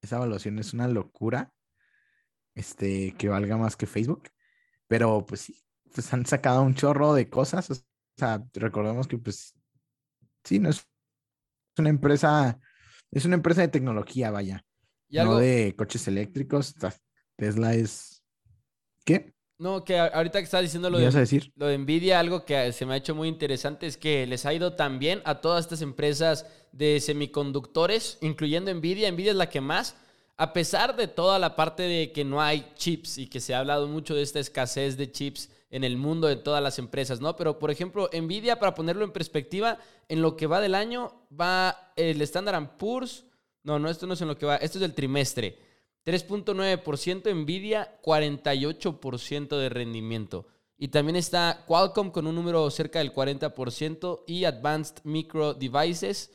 esa 0.00 0.16
evaluación 0.16 0.58
es 0.58 0.72
una 0.72 0.88
locura. 0.88 1.52
Este, 2.54 3.14
que 3.16 3.28
valga 3.28 3.56
más 3.56 3.76
que 3.76 3.86
Facebook. 3.86 4.28
Pero 4.86 5.24
pues 5.24 5.42
sí, 5.42 5.64
pues 5.94 6.12
han 6.12 6.26
sacado 6.26 6.62
un 6.62 6.74
chorro 6.74 7.14
de 7.14 7.30
cosas. 7.30 7.70
O 7.70 7.74
sea, 8.16 8.44
recordemos 8.54 9.08
que 9.08 9.18
pues 9.18 9.54
sí, 10.44 10.58
no 10.58 10.68
es 10.70 10.86
una 11.78 11.88
empresa, 11.88 12.60
es 13.10 13.24
una 13.24 13.36
empresa 13.36 13.62
de 13.62 13.68
tecnología, 13.68 14.30
vaya. 14.30 14.64
Y 15.08 15.18
algo, 15.18 15.34
No 15.34 15.38
de 15.38 15.74
coches 15.76 16.06
eléctricos. 16.08 16.74
Tesla 17.36 17.74
es. 17.74 18.22
¿Qué? 19.04 19.34
No, 19.62 19.84
que 19.84 19.96
ahorita 19.96 20.40
que 20.40 20.44
estás 20.44 20.60
diciendo 20.62 20.90
lo 20.90 20.98
¿Qué 20.98 21.04
ibas 21.04 21.14
a 21.14 21.18
de, 21.18 21.22
decir? 21.22 21.52
lo 21.54 21.66
de 21.66 21.78
Nvidia, 21.78 22.18
algo 22.18 22.44
que 22.44 22.72
se 22.72 22.84
me 22.84 22.94
ha 22.94 22.96
hecho 22.96 23.14
muy 23.14 23.28
interesante 23.28 23.86
es 23.86 23.96
que 23.96 24.26
les 24.26 24.44
ha 24.44 24.52
ido 24.52 24.72
tan 24.74 24.98
bien 24.98 25.22
a 25.24 25.40
todas 25.40 25.64
estas 25.64 25.82
empresas 25.82 26.46
de 26.72 26.98
semiconductores, 27.00 28.18
incluyendo 28.20 28.74
Nvidia. 28.74 29.10
Nvidia 29.12 29.30
es 29.30 29.36
la 29.36 29.48
que 29.48 29.60
más, 29.60 29.94
a 30.36 30.52
pesar 30.52 30.96
de 30.96 31.06
toda 31.06 31.38
la 31.38 31.54
parte 31.54 31.84
de 31.84 32.10
que 32.10 32.24
no 32.24 32.42
hay 32.42 32.72
chips 32.74 33.18
y 33.18 33.28
que 33.28 33.38
se 33.38 33.54
ha 33.54 33.60
hablado 33.60 33.86
mucho 33.86 34.14
de 34.16 34.22
esta 34.22 34.40
escasez 34.40 34.96
de 34.96 35.12
chips 35.12 35.48
en 35.70 35.84
el 35.84 35.96
mundo 35.96 36.26
de 36.26 36.36
todas 36.36 36.62
las 36.62 36.78
empresas, 36.80 37.20
¿no? 37.20 37.36
Pero, 37.36 37.58
por 37.58 37.70
ejemplo, 37.70 38.10
Nvidia, 38.12 38.58
para 38.58 38.74
ponerlo 38.74 39.04
en 39.04 39.12
perspectiva, 39.12 39.78
en 40.08 40.20
lo 40.22 40.36
que 40.36 40.46
va 40.48 40.60
del 40.60 40.74
año, 40.74 41.24
va 41.38 41.92
el 41.96 42.20
Standard 42.22 42.76
Poor's. 42.76 43.24
No, 43.62 43.78
no, 43.78 43.88
esto 43.88 44.06
no 44.08 44.14
es 44.14 44.20
en 44.20 44.28
lo 44.28 44.36
que 44.36 44.44
va, 44.44 44.56
esto 44.56 44.78
es 44.78 44.82
del 44.82 44.94
trimestre. 44.94 45.58
3.9% 46.04 47.34
Nvidia, 47.34 47.98
48% 48.02 49.56
de 49.56 49.68
rendimiento. 49.68 50.46
Y 50.76 50.88
también 50.88 51.16
está 51.16 51.64
Qualcomm 51.66 52.10
con 52.10 52.26
un 52.26 52.34
número 52.34 52.68
cerca 52.70 52.98
del 52.98 53.12
40% 53.12 54.24
y 54.26 54.44
Advanced 54.44 54.96
Micro 55.04 55.54
Devices 55.54 56.32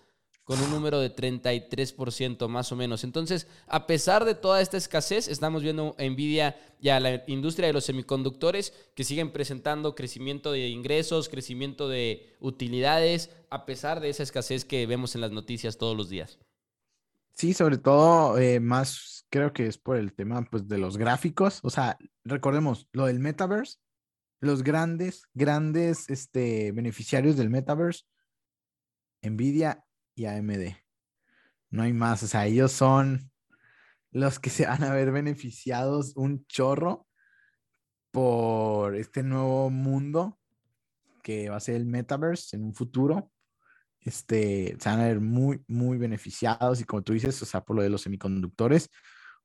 con 0.47 0.61
un 0.61 0.71
número 0.71 1.01
de 1.01 1.13
33% 1.13 2.47
más 2.47 2.71
o 2.71 2.77
menos. 2.77 3.03
Entonces, 3.03 3.47
a 3.67 3.85
pesar 3.85 4.23
de 4.23 4.33
toda 4.33 4.61
esta 4.61 4.77
escasez, 4.77 5.27
estamos 5.27 5.61
viendo 5.61 5.93
Nvidia 5.99 6.55
y 6.79 6.87
a 6.87 7.01
la 7.01 7.21
industria 7.27 7.67
de 7.67 7.73
los 7.73 7.83
semiconductores 7.83 8.73
que 8.95 9.03
siguen 9.03 9.31
presentando 9.31 9.93
crecimiento 9.93 10.53
de 10.53 10.69
ingresos, 10.69 11.27
crecimiento 11.27 11.89
de 11.89 12.37
utilidades, 12.39 13.29
a 13.49 13.65
pesar 13.65 13.99
de 13.99 14.07
esa 14.07 14.23
escasez 14.23 14.63
que 14.63 14.85
vemos 14.85 15.15
en 15.15 15.21
las 15.21 15.31
noticias 15.31 15.77
todos 15.77 15.97
los 15.97 16.07
días. 16.07 16.39
Sí, 17.37 17.53
sobre 17.53 17.77
todo, 17.77 18.39
eh, 18.39 18.59
más 18.59 19.27
creo 19.29 19.53
que 19.53 19.67
es 19.67 19.77
por 19.77 19.97
el 19.97 20.13
tema 20.15 20.43
pues, 20.49 20.67
de 20.67 20.79
los 20.79 20.97
gráficos. 20.97 21.59
O 21.61 21.69
sea, 21.69 21.95
recordemos 22.23 22.89
lo 22.93 23.05
del 23.05 23.19
metaverse, 23.19 23.77
los 24.39 24.63
grandes, 24.63 25.27
grandes 25.35 26.09
este, 26.09 26.71
beneficiarios 26.71 27.37
del 27.37 27.51
metaverse, 27.51 28.05
Nvidia 29.21 29.85
y 30.15 30.25
AMD. 30.25 30.77
No 31.69 31.83
hay 31.83 31.93
más. 31.93 32.23
O 32.23 32.27
sea, 32.27 32.47
ellos 32.47 32.71
son 32.71 33.31
los 34.09 34.39
que 34.39 34.49
se 34.49 34.65
van 34.65 34.83
a 34.83 34.93
ver 34.93 35.11
beneficiados 35.11 36.13
un 36.15 36.43
chorro 36.47 37.07
por 38.09 38.95
este 38.95 39.21
nuevo 39.21 39.69
mundo 39.69 40.39
que 41.21 41.49
va 41.49 41.57
a 41.57 41.59
ser 41.59 41.75
el 41.75 41.85
metaverse 41.85 42.55
en 42.55 42.63
un 42.63 42.73
futuro 42.73 43.31
este, 44.07 44.77
se 44.79 44.89
van 44.89 45.01
a 45.01 45.07
ver 45.07 45.19
muy, 45.19 45.63
muy 45.67 45.97
beneficiados 45.97 46.79
y 46.79 46.85
como 46.85 47.03
tú 47.03 47.13
dices, 47.13 47.41
o 47.41 47.45
sea, 47.45 47.61
por 47.63 47.75
lo 47.75 47.81
de 47.81 47.89
los 47.89 48.01
semiconductores, 48.01 48.89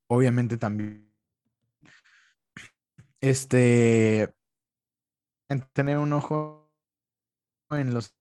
obviamente 0.08 0.56
también, 0.56 1.12
este, 3.20 4.32
en 5.48 5.60
tener 5.72 5.98
un 5.98 6.12
ojo 6.12 6.72
en 7.70 7.92
los, 7.92 8.14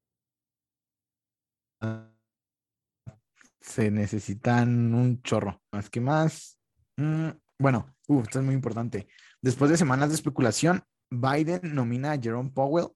se 3.59 3.91
necesitan 3.91 4.93
un 4.93 5.21
chorro, 5.21 5.61
más 5.71 5.89
que 5.89 6.01
más, 6.01 6.59
mm, 6.97 7.29
bueno, 7.59 7.95
uh, 8.07 8.21
esto 8.21 8.39
es 8.39 8.45
muy 8.45 8.55
importante, 8.55 9.07
después 9.41 9.69
de 9.69 9.77
semanas 9.77 10.09
de 10.09 10.15
especulación, 10.15 10.83
Biden 11.11 11.75
nomina 11.75 12.13
a 12.13 12.19
Jerome 12.19 12.49
Powell 12.51 12.87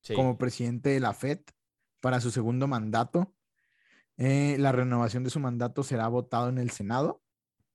Sí. 0.00 0.14
como 0.14 0.38
presidente 0.38 0.90
de 0.90 1.00
la 1.00 1.12
Fed 1.12 1.40
para 2.00 2.20
su 2.20 2.30
segundo 2.30 2.66
mandato. 2.66 3.34
Eh, 4.16 4.56
la 4.58 4.72
renovación 4.72 5.24
de 5.24 5.30
su 5.30 5.40
mandato 5.40 5.82
será 5.82 6.08
votado 6.08 6.48
en 6.48 6.58
el 6.58 6.70
Senado. 6.70 7.22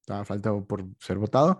Estaba 0.02 0.26
falta 0.26 0.54
por 0.62 0.86
ser 1.00 1.18
votado. 1.18 1.60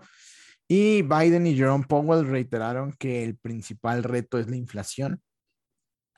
Y 0.68 1.02
Biden 1.02 1.46
y 1.46 1.56
Jerome 1.56 1.84
Powell 1.86 2.26
reiteraron 2.26 2.92
que 2.92 3.24
el 3.24 3.36
principal 3.36 4.02
reto 4.02 4.38
es 4.38 4.48
la 4.48 4.56
inflación. 4.56 5.22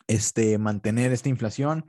Este, 0.08 0.56
mantener 0.58 1.12
esta 1.12 1.28
inflación 1.28 1.84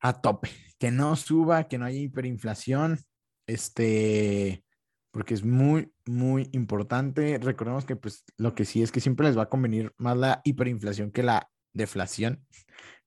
a 0.00 0.20
tope, 0.20 0.50
que 0.78 0.90
no 0.90 1.16
suba, 1.16 1.68
que 1.68 1.76
no 1.76 1.84
haya 1.84 2.00
hiperinflación, 2.00 2.98
este, 3.46 4.64
porque 5.10 5.34
es 5.34 5.44
muy, 5.44 5.92
muy 6.06 6.48
importante. 6.52 7.38
Recordemos 7.38 7.84
que 7.84 7.96
pues 7.96 8.24
lo 8.38 8.54
que 8.54 8.64
sí 8.64 8.82
es 8.82 8.90
que 8.90 9.00
siempre 9.00 9.26
les 9.26 9.36
va 9.36 9.42
a 9.42 9.48
convenir 9.48 9.92
más 9.98 10.16
la 10.16 10.40
hiperinflación 10.44 11.10
que 11.10 11.22
la 11.22 11.50
deflación. 11.72 12.46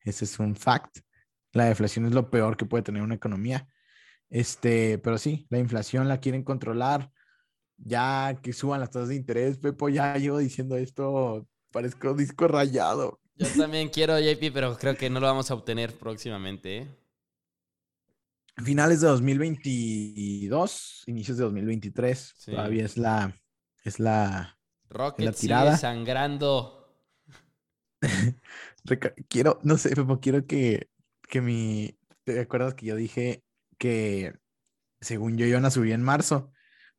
Ese 0.04 0.26
es 0.26 0.40
un 0.40 0.56
fact. 0.56 1.00
La 1.52 1.66
deflación 1.66 2.06
es 2.06 2.14
lo 2.14 2.30
peor 2.30 2.58
que 2.58 2.66
puede 2.66 2.84
tener 2.84 3.02
una 3.02 3.16
economía. 3.16 3.68
Este, 4.30 4.98
pero 4.98 5.18
sí, 5.18 5.46
la 5.50 5.60
inflación 5.60 6.08
la 6.08 6.20
quieren 6.20 6.44
controlar. 6.44 7.12
Ya 7.78 8.40
que 8.42 8.54
suban 8.54 8.80
las 8.80 8.92
tasas 8.92 9.10
de 9.10 9.16
interés, 9.16 9.58
Pepo, 9.58 9.90
ya 9.90 10.16
llevo 10.18 10.38
diciendo 10.38 10.78
esto, 10.78 11.48
parezco 11.72 12.14
disco 12.14 12.48
rayado. 12.48 13.20
Yo 13.36 13.48
también 13.58 13.90
quiero, 13.90 14.20
JP, 14.20 14.52
pero 14.54 14.78
creo 14.78 14.96
que 14.96 15.10
no 15.10 15.20
lo 15.20 15.28
vamos 15.28 15.52
a 15.52 15.56
obtener 15.56 15.98
próximamente. 15.98 16.78
¿eh? 16.78 16.88
Finales 18.64 19.02
de 19.02 19.08
2022, 19.08 21.04
inicios 21.08 21.38
de 21.38 21.44
2023, 21.44 22.36
todavía 22.46 22.86
es 22.86 22.98
la, 22.98 23.36
es 23.84 24.00
la, 24.00 24.60
Rocket 24.90 25.26
la 25.26 25.32
tirada. 25.32 25.78
sangrando. 25.78 26.83
quiero, 29.30 29.60
no 29.64 29.78
sé, 29.78 29.94
quiero 30.22 30.46
que, 30.46 30.90
que 31.28 31.42
mi, 31.42 31.98
¿te 32.24 32.40
acuerdas 32.40 32.76
que 32.76 32.86
yo 32.86 32.96
dije 32.96 33.44
que 33.78 34.34
según 35.02 35.38
yo 35.38 35.46
iban 35.46 35.66
a 35.66 35.72
subir 35.72 35.94
en 35.94 36.04
marzo 36.04 36.52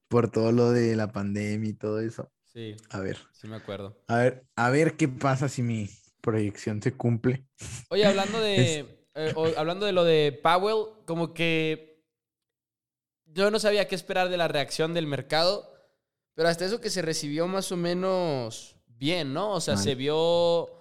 por 0.09 0.31
todo 0.31 0.53
lo 0.53 0.71
de 0.71 0.97
la 0.97 1.13
pandemia 1.13 1.71
y 1.71 1.75
todo 1.75 2.01
eso? 2.01 2.31
Sí. 2.45 2.77
A 2.91 3.01
ver. 3.01 3.19
Sí 3.33 3.49
me 3.49 3.57
acuerdo. 3.57 3.99
A 4.07 4.17
ver, 4.17 4.47
a 4.57 4.71
ver 4.71 4.97
qué 4.97 5.09
pasa 5.09 5.49
si 5.49 5.63
mi, 5.63 5.89
proyección 6.25 6.83
se 6.83 6.93
cumple. 6.93 7.47
Oye, 7.91 8.07
hablando 8.07 8.41
de, 8.41 9.07
eh, 9.15 9.35
hablando 9.57 9.87
de 9.87 9.93
lo 9.93 10.03
de 10.03 10.39
Powell, 10.43 11.05
como 11.05 11.35
que 11.35 12.03
yo 13.27 13.51
no 13.51 13.61
sabía 13.61 13.87
qué 13.87 13.95
esperar 13.95 14.31
de 14.31 14.39
la 14.39 14.49
reacción 14.49 14.95
del 14.95 15.07
mercado, 15.07 15.71
pero 16.35 16.49
hasta 16.49 16.65
eso 16.65 16.81
que 16.81 16.91
se 16.91 17.03
recibió 17.03 17.47
más 17.47 17.71
o 17.71 17.77
menos 17.77 18.77
bien, 18.87 19.35
¿no? 19.35 19.53
O 19.53 19.61
sea, 19.61 19.77
se 19.77 19.95
vio, 19.95 20.81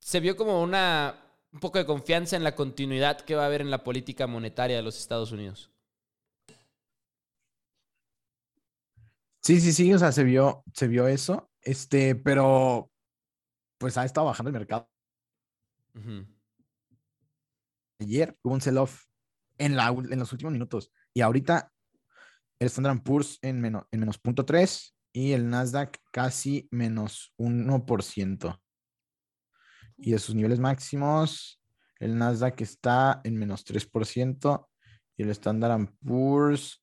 se 0.00 0.20
vio 0.20 0.36
como 0.36 0.62
una, 0.62 1.14
un 1.52 1.60
poco 1.60 1.78
de 1.78 1.86
confianza 1.86 2.36
en 2.36 2.44
la 2.44 2.54
continuidad 2.54 3.20
que 3.20 3.34
va 3.34 3.44
a 3.44 3.46
haber 3.46 3.60
en 3.60 3.70
la 3.70 3.84
política 3.84 4.26
monetaria 4.26 4.76
de 4.76 4.82
los 4.82 4.98
Estados 4.98 5.32
Unidos. 5.32 5.70
Sí, 9.42 9.60
sí, 9.60 9.72
sí, 9.72 9.92
o 9.92 9.98
sea, 9.98 10.12
se 10.12 10.24
vio, 10.24 10.64
se 10.74 10.86
vio 10.86 11.06
eso, 11.06 11.50
este, 11.62 12.14
pero 12.14 12.90
pues 13.78 13.96
ha 13.96 14.04
estado 14.04 14.26
bajando 14.26 14.50
el 14.50 14.54
mercado. 14.54 14.88
Ayer 17.98 18.36
hubo 18.42 18.54
un 18.54 18.60
sell-off 18.60 19.06
en, 19.58 19.78
en 19.78 20.18
los 20.18 20.32
últimos 20.32 20.52
minutos 20.52 20.92
y 21.14 21.22
ahorita 21.22 21.72
el 22.58 22.66
Standard 22.66 23.02
Poor's 23.02 23.38
en 23.42 23.60
menos, 23.60 23.84
en 23.90 24.00
menos 24.00 24.22
0.3 24.22 24.94
y 25.12 25.32
el 25.32 25.48
Nasdaq 25.48 25.98
casi 26.12 26.68
menos 26.70 27.32
1%. 27.38 28.59
Y 30.00 30.12
de 30.12 30.18
sus 30.18 30.34
niveles 30.34 30.58
máximos, 30.58 31.60
el 31.98 32.16
Nasdaq 32.16 32.60
está 32.62 33.20
en 33.24 33.36
menos 33.36 33.64
3% 33.64 34.68
y 35.16 35.22
el 35.22 35.30
Standard 35.30 35.88
Poor's 36.04 36.82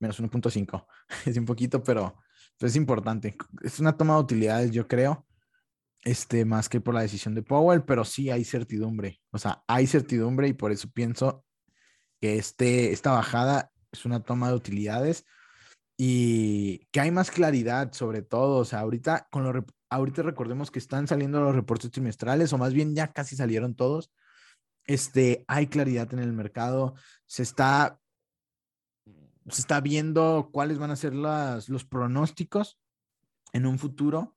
menos 0.00 0.20
1.5. 0.20 0.86
Es 1.26 1.36
un 1.36 1.44
poquito, 1.44 1.82
pero 1.82 2.18
es 2.60 2.76
importante. 2.76 3.36
Es 3.62 3.80
una 3.80 3.96
toma 3.96 4.14
de 4.14 4.20
utilidades, 4.20 4.70
yo 4.70 4.86
creo, 4.86 5.26
este, 6.02 6.44
más 6.44 6.68
que 6.68 6.80
por 6.80 6.94
la 6.94 7.02
decisión 7.02 7.34
de 7.34 7.42
Powell, 7.42 7.84
pero 7.84 8.04
sí 8.04 8.30
hay 8.30 8.44
certidumbre. 8.44 9.20
O 9.30 9.38
sea, 9.38 9.62
hay 9.66 9.86
certidumbre 9.86 10.48
y 10.48 10.52
por 10.52 10.72
eso 10.72 10.88
pienso 10.90 11.44
que 12.20 12.36
este, 12.38 12.92
esta 12.92 13.12
bajada 13.12 13.70
es 13.92 14.04
una 14.04 14.22
toma 14.22 14.48
de 14.48 14.54
utilidades 14.54 15.24
y 15.96 16.86
que 16.90 17.00
hay 17.00 17.10
más 17.10 17.30
claridad 17.30 17.92
sobre 17.92 18.22
todo. 18.22 18.58
O 18.58 18.64
sea, 18.64 18.80
ahorita, 18.80 19.28
con 19.30 19.44
lo, 19.44 19.64
ahorita 19.90 20.22
recordemos 20.22 20.70
que 20.70 20.78
están 20.78 21.06
saliendo 21.06 21.40
los 21.40 21.54
reportes 21.54 21.90
trimestrales 21.90 22.52
o 22.52 22.58
más 22.58 22.72
bien 22.72 22.94
ya 22.94 23.12
casi 23.12 23.36
salieron 23.36 23.74
todos. 23.74 24.12
Este, 24.86 25.44
hay 25.48 25.66
claridad 25.66 26.12
en 26.12 26.18
el 26.18 26.32
mercado, 26.32 26.94
se 27.26 27.42
está 27.42 27.98
se 29.50 29.60
está 29.60 29.80
viendo 29.80 30.50
cuáles 30.52 30.78
van 30.78 30.90
a 30.90 30.96
ser 30.96 31.14
las, 31.14 31.68
los 31.68 31.84
pronósticos 31.84 32.78
en 33.52 33.66
un 33.66 33.78
futuro. 33.78 34.36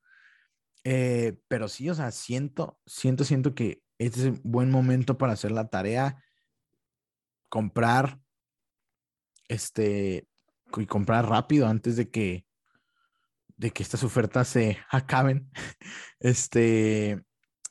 Eh, 0.83 1.39
pero 1.47 1.67
sí, 1.67 1.89
o 1.89 1.95
sea, 1.95 2.11
siento, 2.11 2.79
siento, 2.85 3.23
siento 3.23 3.53
que 3.53 3.83
este 3.97 4.19
es 4.21 4.25
un 4.27 4.41
buen 4.43 4.69
momento 4.69 5.17
para 5.17 5.33
hacer 5.33 5.51
la 5.51 5.69
tarea, 5.69 6.23
comprar, 7.49 8.19
este, 9.47 10.27
y 10.75 10.85
comprar 10.85 11.27
rápido 11.27 11.67
antes 11.67 11.95
de 11.95 12.09
que, 12.09 12.45
de 13.57 13.71
que 13.71 13.83
estas 13.83 14.03
ofertas 14.03 14.47
se 14.47 14.77
acaben. 14.91 15.49
Este, 16.19 17.21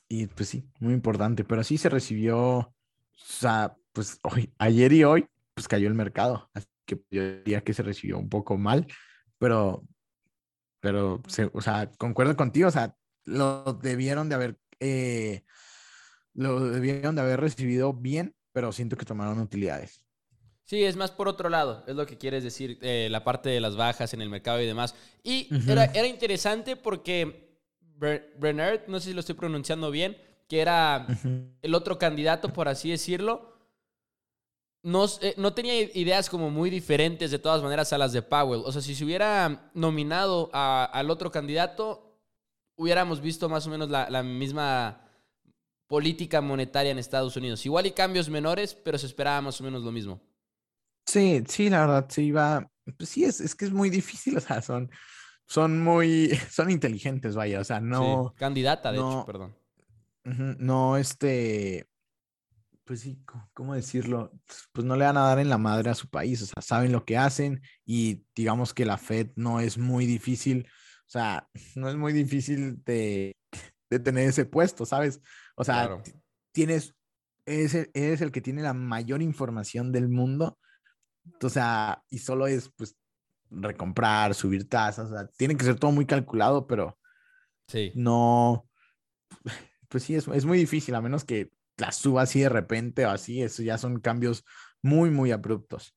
y 0.07 0.27
pues 0.27 0.49
sí, 0.49 0.69
muy 0.79 0.93
importante, 0.93 1.43
pero 1.43 1.63
sí 1.63 1.77
se 1.77 1.89
recibió, 1.89 2.39
o 2.39 2.75
sea, 3.15 3.75
pues 3.91 4.19
hoy, 4.23 4.53
ayer 4.59 4.93
y 4.93 5.03
hoy, 5.03 5.27
pues 5.53 5.67
cayó 5.67 5.87
el 5.87 5.95
mercado 5.95 6.49
que 6.87 6.99
yo 7.11 7.37
diría 7.43 7.63
que 7.63 7.73
se 7.73 7.83
recibió 7.83 8.17
un 8.17 8.29
poco 8.29 8.57
mal, 8.57 8.87
pero, 9.37 9.85
pero, 10.79 11.21
o 11.53 11.61
sea, 11.61 11.91
concuerdo 11.97 12.35
contigo, 12.35 12.69
o 12.69 12.71
sea, 12.71 12.95
lo 13.25 13.73
debieron 13.73 14.29
de 14.29 14.35
haber, 14.35 14.57
eh, 14.79 15.43
lo 16.33 16.71
debieron 16.71 17.15
de 17.15 17.21
haber 17.21 17.41
recibido 17.41 17.93
bien, 17.93 18.33
pero 18.53 18.71
siento 18.71 18.95
que 18.95 19.05
tomaron 19.05 19.39
utilidades. 19.39 20.06
Sí, 20.67 20.83
es 20.83 20.95
más 20.95 21.09
por 21.09 21.27
otro 21.27 21.49
lado, 21.49 21.83
es 21.87 21.95
lo 21.95 22.05
que 22.05 22.19
quieres 22.19 22.43
decir, 22.43 22.77
eh, 22.81 23.07
la 23.09 23.23
parte 23.23 23.49
de 23.49 23.59
las 23.59 23.75
bajas 23.75 24.13
en 24.13 24.21
el 24.21 24.29
mercado 24.29 24.61
y 24.61 24.67
demás. 24.67 24.93
Y 25.23 25.49
era, 25.67 25.85
era, 25.85 26.05
interesante 26.05 26.75
porque 26.75 27.57
Bernard, 27.97 28.81
no 28.87 28.99
sé 28.99 29.09
si 29.09 29.13
lo 29.13 29.21
estoy 29.21 29.33
pronunciando 29.33 29.89
bien, 29.89 30.17
que 30.47 30.59
era 30.59 31.07
el 31.63 31.73
otro 31.73 31.97
candidato, 31.97 32.53
por 32.53 32.67
así 32.67 32.91
decirlo, 32.91 33.57
eh, 35.21 35.33
no, 35.37 35.53
tenía 35.53 35.81
ideas 35.81 36.29
como 36.29 36.49
muy 36.49 36.69
diferentes 36.69 37.29
de 37.31 37.39
todas 37.39 37.61
maneras 37.61 37.91
a 37.91 37.97
las 37.97 38.13
de 38.13 38.21
Powell. 38.21 38.61
O 38.63 38.71
sea, 38.71 38.81
si 38.81 38.95
se 38.95 39.03
hubiera 39.03 39.69
nominado 39.73 40.49
al 40.53 41.09
otro 41.09 41.29
candidato, 41.29 42.17
hubiéramos 42.77 43.19
visto 43.19 43.49
más 43.49 43.67
o 43.67 43.69
menos 43.69 43.89
la, 43.89 44.23
misma 44.23 45.01
política 45.87 46.39
monetaria 46.39 46.91
en 46.91 46.99
Estados 46.99 47.35
Unidos. 47.35 47.65
Igual 47.65 47.87
y 47.87 47.91
cambios 47.91 48.29
menores, 48.29 48.75
pero 48.75 48.97
se 48.97 49.07
esperaba 49.07 49.41
más 49.41 49.59
o 49.59 49.63
menos 49.63 49.83
lo 49.83 49.91
mismo. 49.91 50.21
Sí, 51.07 51.43
sí, 51.47 51.69
la 51.69 51.81
verdad, 51.81 52.05
sí 52.09 52.25
iba. 52.25 52.69
Pues 52.97 53.09
sí, 53.09 53.23
es, 53.23 53.41
es 53.41 53.55
que 53.55 53.65
es 53.65 53.71
muy 53.71 53.89
difícil. 53.89 54.37
O 54.37 54.41
sea, 54.41 54.61
son, 54.61 54.91
son 55.47 55.81
muy. 55.81 56.29
Son 56.51 56.69
inteligentes, 56.69 57.35
vaya. 57.35 57.59
O 57.59 57.63
sea, 57.63 57.79
no. 57.79 58.35
candidata, 58.37 58.91
de 58.91 58.99
hecho, 58.99 59.23
perdón. 59.25 59.57
No, 60.59 60.97
este 60.97 61.87
pues 62.87 63.01
sí, 63.01 63.21
¿cómo 63.53 63.75
decirlo? 63.75 64.31
Pues 64.71 64.87
no 64.87 64.95
le 64.95 65.03
van 65.03 65.17
a 65.17 65.23
dar 65.23 65.39
en 65.39 65.49
la 65.49 65.57
madre 65.57 65.89
a 65.89 65.95
su 65.95 66.09
país, 66.09 66.41
o 66.41 66.45
sea, 66.45 66.61
saben 66.61 66.93
lo 66.93 67.03
que 67.03 67.17
hacen 67.17 67.61
y 67.85 68.23
digamos 68.33 68.73
que 68.73 68.85
la 68.85 68.97
Fed 68.97 69.31
no 69.35 69.59
es 69.59 69.77
muy 69.77 70.05
difícil, 70.05 70.65
o 71.05 71.09
sea, 71.09 71.49
no 71.75 71.89
es 71.89 71.95
muy 71.97 72.13
difícil 72.13 72.81
de, 72.85 73.35
tener 73.89 74.29
ese 74.29 74.45
puesto, 74.45 74.85
¿sabes? 74.85 75.21
O 75.55 75.65
sea, 75.65 76.01
tienes, 76.53 76.95
eres 77.45 77.75
el, 77.75 77.91
eres 77.93 78.21
el 78.21 78.31
que 78.31 78.41
tiene 78.41 78.61
la 78.61 78.73
mayor 78.73 79.21
información 79.21 79.91
del 79.91 80.07
mundo, 80.07 80.57
o 81.41 81.49
sea, 81.49 82.03
y 82.09 82.19
solo 82.19 82.47
es, 82.47 82.69
pues, 82.75 82.95
recomprar, 83.49 84.33
subir 84.33 84.67
tasas, 84.67 85.09
o 85.11 85.13
sea, 85.13 85.27
tiene 85.37 85.55
que 85.55 85.65
ser 85.65 85.79
todo 85.79 85.91
muy 85.91 86.05
calculado, 86.05 86.67
pero 86.67 86.97
sí. 87.67 87.91
no, 87.95 88.67
pues 89.87 90.03
sí, 90.03 90.15
es, 90.15 90.27
es 90.27 90.45
muy 90.45 90.57
difícil, 90.57 90.95
a 90.95 91.01
menos 91.01 91.23
que 91.23 91.51
la 91.77 91.91
suba 91.91 92.23
así 92.23 92.41
de 92.41 92.49
repente 92.49 93.05
o 93.05 93.09
así, 93.09 93.41
eso 93.41 93.63
ya 93.63 93.77
son 93.77 93.99
cambios 93.99 94.43
muy, 94.81 95.11
muy 95.11 95.31
abruptos. 95.31 95.95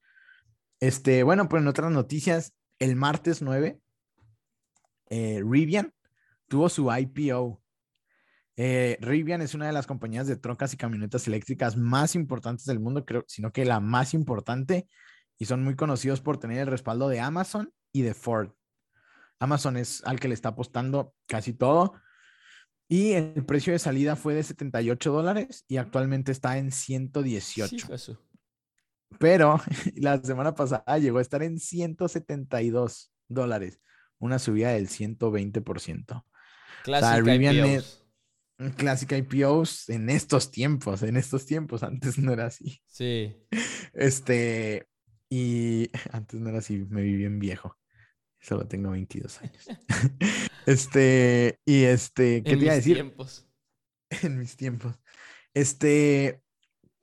Este, 0.79 1.23
bueno, 1.23 1.49
pues 1.49 1.62
en 1.62 1.69
otras 1.69 1.90
noticias, 1.90 2.55
el 2.79 2.97
martes 2.97 3.43
9, 3.43 3.81
eh, 5.11 5.43
Rivian 5.45 5.93
tuvo 6.49 6.69
su 6.69 6.90
IPO. 6.90 7.62
Eh, 8.57 8.99
Rivian 9.01 9.43
es 9.43 9.55
una 9.55 9.66
de 9.66 9.73
las 9.73 9.87
compañías 9.87 10.27
de 10.27 10.37
trocas 10.37 10.73
y 10.73 10.77
camionetas 10.77 11.27
eléctricas 11.27 11.77
más 11.77 12.14
importantes 12.14 12.66
del 12.66 12.81
mundo, 12.81 13.05
creo, 13.05 13.25
sino 13.27 13.53
que 13.53 13.64
la 13.64 13.81
más 13.81 14.14
importante, 14.14 14.88
y 15.40 15.46
son 15.46 15.64
muy 15.64 15.74
conocidos 15.74 16.20
por 16.20 16.38
tener 16.38 16.59
el 16.61 16.66
respaldo 16.68 17.09
de 17.09 17.18
Amazon 17.18 17.72
y 17.92 18.03
de 18.03 18.14
Ford. 18.14 18.50
Amazon 19.40 19.76
es 19.79 20.05
al 20.05 20.20
que 20.20 20.29
le 20.29 20.35
está 20.35 20.50
apostando 20.50 21.14
casi 21.26 21.53
todo. 21.55 21.94
Y 22.88 23.12
el 23.12 23.44
precio 23.46 23.72
de 23.72 23.79
salida 23.79 24.16
fue 24.16 24.35
de 24.35 24.42
78 24.42 25.12
dólares 25.12 25.64
y 25.66 25.79
actualmente 25.79 26.31
está 26.31 26.59
en 26.59 26.70
118. 26.72 27.96
Sí. 27.98 28.12
Pero 29.18 29.61
la 29.96 30.20
semana 30.22 30.55
pasada 30.55 30.98
llegó 30.98 31.18
a 31.18 31.22
estar 31.22 31.42
en 31.42 31.59
172 31.59 33.12
dólares, 33.29 33.81
una 34.18 34.38
subida 34.38 34.72
del 34.72 34.88
120%. 34.88 36.24
Clásica 36.85 37.20
Rivian 37.20 37.57
IPOs. 37.57 37.68
es- 37.70 37.96
Clásica 38.76 39.16
IPOs 39.16 39.88
en 39.88 40.11
estos 40.11 40.50
tiempos, 40.50 41.03
en 41.03 41.16
estos 41.16 41.46
tiempos, 41.46 41.83
antes 41.83 42.18
no 42.18 42.33
era 42.33 42.44
así. 42.46 42.83
Sí. 42.87 43.35
Este, 43.94 44.87
y 45.31 45.90
antes 46.12 46.40
no 46.40 46.51
era 46.51 46.59
así, 46.59 46.85
me 46.90 47.03
vi 47.03 47.16
bien 47.16 47.38
viejo. 47.38 47.79
Solo 48.40 48.66
tengo 48.66 48.90
22 48.90 49.40
años. 49.43 49.66
Este, 50.66 51.59
y 51.64 51.85
este, 51.85 52.45
¿qué 52.45 52.53
en 52.53 52.59
te 52.59 52.64
iba 52.66 52.73
a 52.75 52.77
mis 52.77 52.85
decir? 52.85 52.97
tiempos. 52.97 53.49
En 54.11 54.38
mis 54.38 54.57
tiempos. 54.57 55.01
Este, 55.55 56.43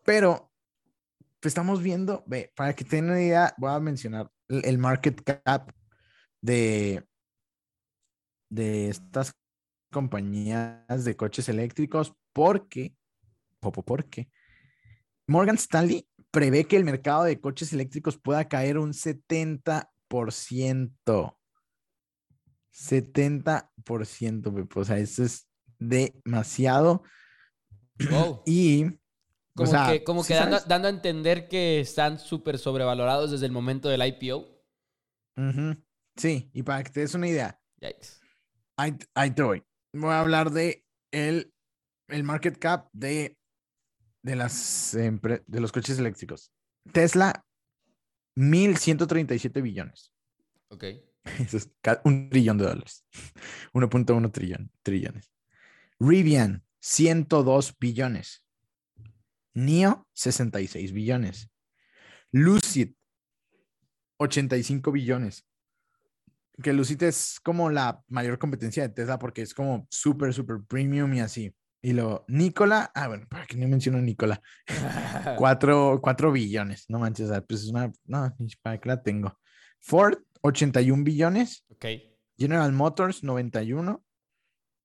pero 0.06 0.54
pues 1.40 1.52
estamos 1.52 1.82
viendo, 1.82 2.24
ve, 2.28 2.54
para 2.56 2.76
que 2.76 2.86
tengan 2.86 3.12
una 3.12 3.22
idea, 3.22 3.56
voy 3.58 3.72
a 3.72 3.80
mencionar 3.80 4.32
el, 4.48 4.64
el 4.64 4.78
market 4.78 5.22
cap 5.24 5.72
de, 6.40 7.04
de 8.50 8.90
estas 8.90 9.34
compañías 9.92 11.04
de 11.04 11.16
coches 11.16 11.50
eléctricos, 11.50 12.14
porque, 12.32 12.96
popo, 13.60 13.84
porque 13.84 14.30
Morgan 15.28 15.56
Stanley 15.56 16.08
prevé 16.38 16.66
que 16.66 16.78
el 16.78 16.84
mercado 16.84 17.24
de 17.24 17.42
coches 17.42 17.74
eléctricos 17.74 18.16
pueda 18.16 18.48
caer 18.48 18.78
un 18.78 18.94
70%. 18.94 19.88
70%, 22.72 24.54
Pepe, 24.54 24.80
o 24.80 24.86
sea, 24.86 25.00
eso 25.00 25.24
es 25.24 25.50
demasiado. 25.80 27.02
Wow. 28.12 28.44
Y, 28.46 28.86
o 28.86 28.92
Como 29.56 29.72
sea, 29.72 29.92
que, 29.92 30.04
como 30.04 30.24
¿sí 30.24 30.36
que 30.36 30.40
dando, 30.68 30.88
a 30.88 30.92
entender 30.92 31.48
que 31.48 31.80
están 31.80 32.20
súper 32.20 32.60
sobrevalorados 32.60 33.32
desde 33.32 33.48
el 33.48 33.52
momento 33.52 33.90
del 33.90 34.06
IPO. 34.06 34.46
Sí, 36.16 36.52
y 36.54 36.62
para 36.62 36.84
que 36.84 36.92
te 36.92 37.00
des 37.00 37.16
una 37.16 37.28
idea, 37.28 37.60
Yikes. 37.82 38.20
ahí, 38.78 38.96
ahí 39.16 39.32
te 39.32 39.42
voy. 39.42 39.64
Voy 39.92 40.12
a 40.12 40.20
hablar 40.20 40.52
de 40.52 40.86
el, 41.12 41.52
el 42.10 42.24
market 42.24 42.60
cap 42.60 42.90
de, 42.94 43.40
de, 44.28 44.36
las, 44.36 44.92
de 44.92 45.60
los 45.60 45.72
coches 45.72 45.98
eléctricos. 45.98 46.52
Tesla, 46.92 47.46
1.137 48.36 49.62
billones. 49.62 50.12
Ok. 50.68 50.84
Eso 51.40 51.58
es 51.58 51.70
un 52.04 52.30
trillón 52.30 52.58
de 52.58 52.66
dólares. 52.66 53.06
1.1 53.74 54.32
trillón, 54.32 54.72
trillones. 54.84 55.32
Rivian, 56.00 56.64
102 56.82 57.76
billones. 57.80 58.44
NIO, 59.54 60.08
66 60.14 60.92
billones. 60.92 61.50
Lucid, 62.32 62.92
85 64.18 64.92
billones. 64.92 65.48
Que 66.62 66.74
Lucid 66.74 67.02
es 67.04 67.40
como 67.42 67.70
la 67.70 68.04
mayor 68.08 68.38
competencia 68.38 68.84
de 68.84 68.94
Tesla 68.94 69.18
porque 69.18 69.42
es 69.42 69.54
como 69.54 69.88
súper, 69.90 70.34
súper 70.34 70.58
premium 70.68 71.14
y 71.14 71.22
así. 71.22 71.56
Y 71.82 71.94
lo, 71.94 72.26
Nikola, 72.28 72.92
ah, 72.96 73.08
bueno, 73.08 73.28
para 73.30 73.46
que 73.46 73.56
no 73.56 73.68
menciono 73.68 74.02
Nikola, 74.02 74.42
4, 75.38 76.02
billones, 76.34 76.86
no 76.90 77.00
manches, 77.00 77.30
pues 77.48 77.64
es 77.64 77.70
una, 77.70 77.92
no, 78.06 78.36
para 78.62 78.80
qué 78.80 78.90
la 78.90 79.02
tengo. 79.02 79.40
Ford, 79.80 80.18
81 80.42 81.04
billones. 81.04 81.64
ok. 81.70 81.86
General 82.38 82.72
Motors 82.72 83.24
91, 83.24 84.04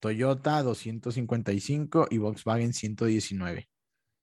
Toyota 0.01 0.63
255 0.63 2.09
y 2.11 2.19
Volkswagen 2.19 2.73
119. 2.73 3.69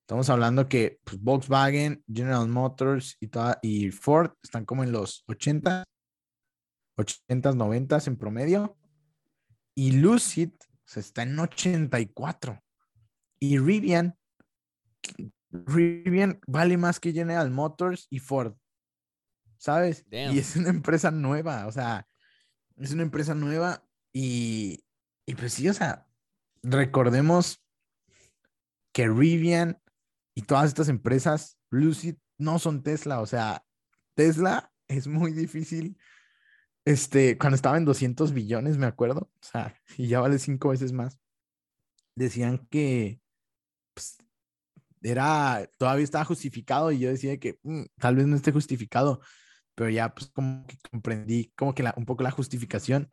Estamos 0.01 0.29
hablando 0.31 0.67
que 0.67 0.99
pues, 1.03 1.21
Volkswagen, 1.21 2.03
General 2.11 2.47
Motors 2.47 3.17
y, 3.19 3.27
toda, 3.27 3.59
y 3.61 3.91
Ford 3.91 4.31
están 4.41 4.65
como 4.65 4.83
en 4.83 4.91
los 4.91 5.23
80, 5.27 5.83
80, 6.97 7.51
90 7.53 7.99
en 8.07 8.17
promedio. 8.17 8.77
Y 9.75 9.91
Lucid 9.91 10.49
se 10.89 11.01
está 11.01 11.21
en 11.21 11.37
84. 11.37 12.63
Y 13.39 13.59
Rivian, 13.59 14.17
Rivian 15.51 16.41
vale 16.47 16.77
más 16.77 16.99
que 16.99 17.13
General 17.13 17.51
Motors 17.51 18.07
y 18.09 18.17
Ford. 18.17 18.55
¿Sabes? 19.57 20.03
Damn. 20.09 20.35
Y 20.35 20.39
es 20.39 20.55
una 20.55 20.69
empresa 20.69 21.11
nueva, 21.11 21.67
o 21.67 21.71
sea, 21.71 22.07
es 22.77 22.91
una 22.91 23.03
empresa 23.03 23.35
nueva 23.35 23.85
y, 24.11 24.83
y 25.27 25.35
pues 25.35 25.53
sí, 25.53 25.69
o 25.69 25.73
sea, 25.75 26.07
recordemos 26.63 27.63
que 28.91 29.07
Rivian 29.07 29.79
y 30.33 30.41
todas 30.41 30.69
estas 30.69 30.89
empresas, 30.89 31.59
Lucid, 31.69 32.15
no 32.39 32.57
son 32.57 32.81
Tesla, 32.81 33.19
o 33.21 33.27
sea, 33.27 33.63
Tesla 34.15 34.73
es 34.87 35.05
muy 35.05 35.33
difícil. 35.33 35.99
Este, 36.89 37.37
cuando 37.37 37.55
estaba 37.55 37.77
en 37.77 37.85
200 37.85 38.33
billones, 38.33 38.79
me 38.79 38.87
acuerdo, 38.87 39.29
o 39.31 39.45
sea, 39.45 39.79
y 39.95 40.07
ya 40.07 40.21
vale 40.21 40.39
cinco 40.39 40.69
veces 40.69 40.91
más. 40.91 41.19
Decían 42.15 42.65
que 42.71 43.21
pues, 43.93 44.17
era, 45.03 45.69
todavía 45.77 46.03
estaba 46.03 46.25
justificado 46.25 46.91
y 46.91 46.97
yo 46.97 47.09
decía 47.09 47.37
que 47.39 47.59
"Mm, 47.61 47.83
tal 47.99 48.15
vez 48.15 48.25
no 48.25 48.35
esté 48.35 48.51
justificado, 48.51 49.21
pero 49.75 49.91
ya 49.91 50.15
pues 50.15 50.31
como 50.31 50.65
que 50.65 50.77
comprendí 50.91 51.53
como 51.55 51.75
que 51.75 51.83
la, 51.83 51.93
un 51.95 52.05
poco 52.05 52.23
la 52.23 52.31
justificación. 52.31 53.09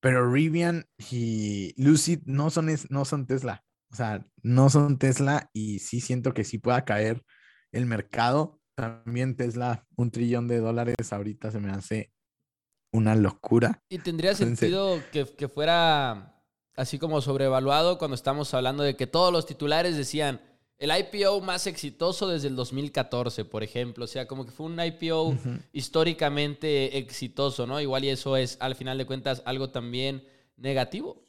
Pero 0.00 0.28
Rivian 0.28 0.86
y 1.10 1.72
Lucid 1.80 2.20
no 2.26 2.50
son, 2.50 2.68
no 2.90 3.04
son 3.04 3.26
Tesla, 3.26 3.64
o 3.92 3.94
sea, 3.96 4.26
no 4.42 4.70
son 4.70 4.98
Tesla 4.98 5.50
y 5.52 5.78
sí 5.78 6.00
siento 6.00 6.34
que 6.34 6.42
sí 6.42 6.58
pueda 6.58 6.84
caer 6.84 7.22
el 7.70 7.86
mercado. 7.86 8.60
También 8.74 9.36
Tesla, 9.36 9.86
un 9.96 10.10
trillón 10.10 10.48
de 10.48 10.58
dólares 10.58 10.96
ahorita 11.12 11.52
se 11.52 11.60
me 11.60 11.70
hace 11.70 12.12
una 12.96 13.14
locura. 13.14 13.82
Y 13.88 13.98
tendría 13.98 14.34
sentido 14.34 15.00
que, 15.12 15.24
que 15.26 15.48
fuera 15.48 16.42
así 16.76 16.98
como 16.98 17.20
sobrevaluado 17.20 17.98
cuando 17.98 18.14
estamos 18.14 18.52
hablando 18.54 18.82
de 18.82 18.96
que 18.96 19.06
todos 19.06 19.32
los 19.32 19.46
titulares 19.46 19.96
decían 19.96 20.40
el 20.78 20.90
IPO 20.94 21.40
más 21.40 21.66
exitoso 21.66 22.28
desde 22.28 22.48
el 22.48 22.56
2014, 22.56 23.46
por 23.46 23.62
ejemplo. 23.62 24.04
O 24.04 24.08
sea, 24.08 24.26
como 24.26 24.44
que 24.44 24.50
fue 24.52 24.66
un 24.66 24.78
IPO 24.78 25.34
históricamente 25.72 26.98
exitoso, 26.98 27.66
¿no? 27.66 27.80
Igual 27.80 28.04
y 28.04 28.10
eso 28.10 28.36
es, 28.36 28.58
al 28.60 28.74
final 28.74 28.98
de 28.98 29.06
cuentas, 29.06 29.42
algo 29.46 29.70
también 29.70 30.22
negativo. 30.56 31.24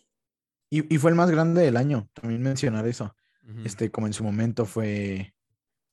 Y, 0.69 0.93
y 0.93 0.97
fue 0.97 1.11
el 1.11 1.15
más 1.15 1.31
grande 1.31 1.61
del 1.61 1.77
año, 1.77 2.09
también 2.13 2.41
mencionar 2.41 2.85
eso. 2.87 3.15
Este, 3.63 3.89
como 3.89 4.07
en 4.07 4.13
su 4.13 4.25
momento 4.25 4.65
fue 4.65 5.33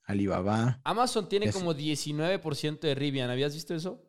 Alibaba. 0.03 0.81
Amazon 0.83 1.29
tiene 1.29 1.45
es- 1.45 1.55
como 1.55 1.73
19% 1.73 2.79
de 2.81 2.93
Rivian. 2.95 3.29
¿Habías 3.29 3.53
visto 3.53 3.73
eso? 3.73 4.01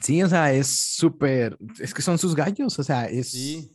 Sí, 0.00 0.22
o 0.22 0.28
sea, 0.28 0.52
es 0.52 0.68
súper, 0.68 1.56
es 1.80 1.94
que 1.94 2.02
son 2.02 2.18
sus 2.18 2.34
gallos, 2.34 2.78
o 2.78 2.82
sea, 2.82 3.06
es, 3.06 3.30
Sí. 3.30 3.72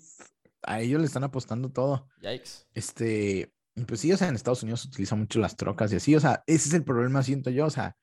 a 0.64 0.82
ellos 0.82 1.00
le 1.00 1.08
están 1.08 1.24
apostando 1.24 1.72
todo. 1.72 2.08
Yikes. 2.22 2.68
Este, 2.74 3.54
pues 3.88 4.00
sí, 4.00 4.12
o 4.12 4.18
sea, 4.18 4.28
en 4.28 4.36
Estados 4.36 4.64
Unidos 4.64 4.82
se 4.82 4.88
utilizan 4.90 5.20
mucho 5.20 5.40
las 5.40 5.56
trocas 5.56 5.92
y 5.92 5.96
así, 5.96 6.16
o 6.16 6.20
sea, 6.20 6.44
ese 6.48 6.70
es 6.70 6.74
el 6.76 6.84
problema, 6.84 7.24
siento 7.24 7.50
yo, 7.50 7.66
o 7.66 7.70
sea, 7.70 7.98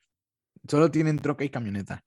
solo 0.68 0.90
tienen 0.90 1.18
troca 1.18 1.44
y 1.44 1.50
camioneta. 1.50 2.04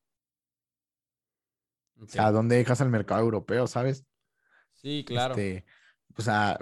O 2.02 2.08
sea. 2.08 2.32
¿dónde 2.32 2.56
dejas 2.58 2.82
al 2.82 2.90
mercado 2.90 3.22
europeo, 3.22 3.68
sabes? 3.68 4.06
Sí, 4.74 5.04
claro. 5.06 5.36
Este, 5.36 5.66
o 6.18 6.22
sea, 6.22 6.58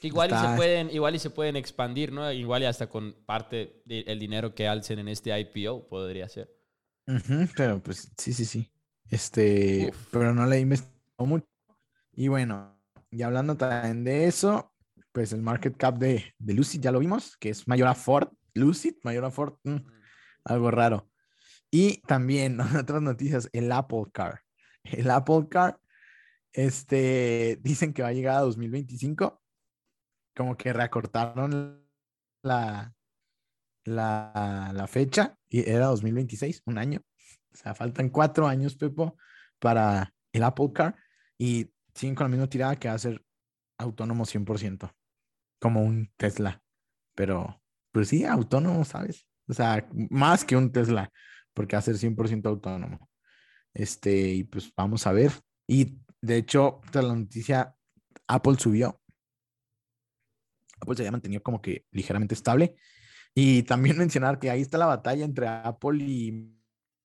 Que 0.00 0.08
igual 0.08 0.30
y 0.30 0.34
se 0.36 0.56
pueden, 0.56 0.90
igual 0.90 1.14
y 1.14 1.18
se 1.18 1.30
pueden 1.30 1.56
expandir, 1.56 2.12
¿no? 2.12 2.30
Igual 2.30 2.62
y 2.62 2.66
hasta 2.66 2.88
con 2.88 3.14
parte 3.24 3.82
del 3.86 4.18
dinero 4.18 4.54
que 4.54 4.68
alcen 4.68 4.98
en 4.98 5.08
este 5.08 5.36
IPO 5.38 5.88
podría 5.88 6.28
ser. 6.28 6.54
Pero 7.56 7.82
pues 7.82 8.12
sí, 8.16 8.32
sí, 8.32 8.44
sí. 8.44 8.70
Este, 9.10 9.88
Uf. 9.88 10.08
pero 10.12 10.34
no 10.34 10.46
le 10.46 10.56
he 10.56 10.60
investigado 10.60 11.26
mucho. 11.26 11.46
Y 12.12 12.28
bueno, 12.28 12.78
y 13.10 13.22
hablando 13.22 13.56
también 13.56 14.04
de 14.04 14.26
eso, 14.26 14.74
pues 15.12 15.32
el 15.32 15.42
market 15.42 15.76
cap 15.76 15.98
de, 15.98 16.34
de 16.38 16.54
Lucid 16.54 16.80
ya 16.80 16.92
lo 16.92 16.98
vimos, 16.98 17.36
que 17.38 17.50
es 17.50 17.66
mayor 17.66 17.88
a 17.88 17.94
Ford. 17.94 18.28
Lucid, 18.54 18.94
mayor 19.02 19.24
a 19.24 19.30
Ford, 19.30 19.54
mm, 19.64 19.76
algo 20.44 20.70
raro. 20.70 21.08
Y 21.70 22.00
también, 22.02 22.58
otras 22.78 23.02
noticias, 23.02 23.48
el 23.52 23.70
Apple 23.72 24.04
Car. 24.12 24.42
El 24.82 25.10
Apple 25.10 25.48
Car, 25.50 25.80
este, 26.52 27.58
dicen 27.62 27.92
que 27.92 28.02
va 28.02 28.08
a 28.08 28.12
llegar 28.12 28.36
a 28.36 28.40
2025. 28.40 29.40
Como 30.36 30.56
que 30.56 30.72
reacortaron 30.72 31.84
la, 32.42 32.94
la, 33.88 34.86
fecha 34.88 35.36
era 35.50 35.86
2026, 35.86 36.62
un 36.66 36.78
año. 36.78 37.02
O 37.52 37.56
sea, 37.56 37.74
faltan 37.74 38.10
cuatro 38.10 38.46
años, 38.46 38.76
Pepo, 38.76 39.16
para 39.58 40.14
el 40.32 40.42
Apple 40.42 40.70
Car 40.72 40.96
y 41.36 41.70
siguen 41.94 42.14
con 42.14 42.24
la 42.24 42.30
misma 42.30 42.48
tirada 42.48 42.76
que 42.76 42.88
va 42.88 42.94
a 42.94 42.98
ser 42.98 43.24
autónomo 43.78 44.24
100%, 44.24 44.92
como 45.60 45.82
un 45.82 46.12
Tesla. 46.16 46.62
Pero, 47.14 47.60
pues 47.92 48.08
sí, 48.08 48.24
autónomo, 48.24 48.84
¿sabes? 48.84 49.26
O 49.48 49.54
sea, 49.54 49.88
más 50.10 50.44
que 50.44 50.56
un 50.56 50.70
Tesla, 50.70 51.10
porque 51.54 51.76
va 51.76 51.80
a 51.80 51.82
ser 51.82 51.96
100% 51.96 52.46
autónomo. 52.46 53.08
Este, 53.74 54.28
y 54.28 54.44
pues 54.44 54.72
vamos 54.76 55.06
a 55.06 55.12
ver. 55.12 55.32
Y 55.66 55.98
de 56.20 56.36
hecho, 56.36 56.80
tras 56.90 57.04
la 57.04 57.14
noticia, 57.14 57.74
Apple 58.26 58.56
subió. 58.58 59.00
Apple 60.80 60.96
se 60.96 61.02
había 61.02 61.12
mantenido 61.12 61.42
como 61.42 61.60
que 61.60 61.86
ligeramente 61.90 62.34
estable. 62.34 62.76
Y 63.34 63.62
también 63.64 63.98
mencionar 63.98 64.38
que 64.38 64.50
ahí 64.50 64.60
está 64.60 64.78
la 64.78 64.86
batalla 64.86 65.24
entre 65.24 65.48
Apple 65.48 66.02
y 66.02 66.54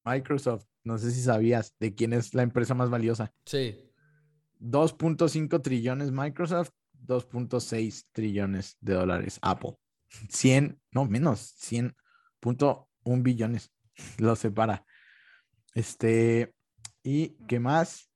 Microsoft. 0.05 0.65
No 0.83 0.97
sé 0.97 1.11
si 1.11 1.21
sabías 1.21 1.75
de 1.79 1.95
quién 1.95 2.13
es 2.13 2.33
la 2.33 2.43
empresa 2.43 2.73
más 2.73 2.89
valiosa. 2.89 3.33
Sí. 3.45 3.89
2.5 4.59 5.61
trillones 5.61 6.11
Microsoft, 6.11 6.71
2.6 7.05 8.05
trillones 8.11 8.77
de 8.81 8.93
dólares 8.93 9.39
Apple. 9.41 9.77
100, 10.29 10.79
no 10.91 11.05
menos, 11.05 11.55
100.1 11.59 13.23
billones 13.23 13.71
lo 14.17 14.35
separa. 14.35 14.85
Este, 15.73 16.53
¿y 17.03 17.29
qué 17.47 17.59
más? 17.59 18.09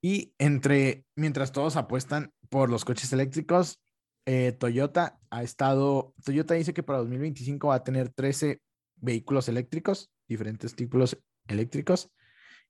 Y 0.00 0.34
entre, 0.38 1.04
mientras 1.14 1.52
todos 1.52 1.76
apuestan 1.76 2.32
por 2.48 2.70
los 2.70 2.84
coches 2.84 3.12
eléctricos, 3.12 3.81
eh, 4.26 4.52
Toyota 4.52 5.18
ha 5.30 5.42
estado, 5.42 6.14
Toyota 6.24 6.54
dice 6.54 6.74
que 6.74 6.82
para 6.82 7.00
2025 7.00 7.68
va 7.68 7.76
a 7.76 7.84
tener 7.84 8.10
13 8.10 8.60
vehículos 8.96 9.48
eléctricos, 9.48 10.10
diferentes 10.28 10.74
tipos 10.74 11.18
eléctricos, 11.48 12.10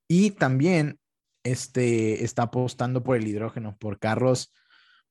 y 0.07 0.31
también 0.31 0.99
este, 1.43 2.23
está 2.23 2.43
apostando 2.43 3.03
por 3.03 3.17
el 3.17 3.27
hidrógeno, 3.27 3.77
por 3.77 3.99
carros 3.99 4.53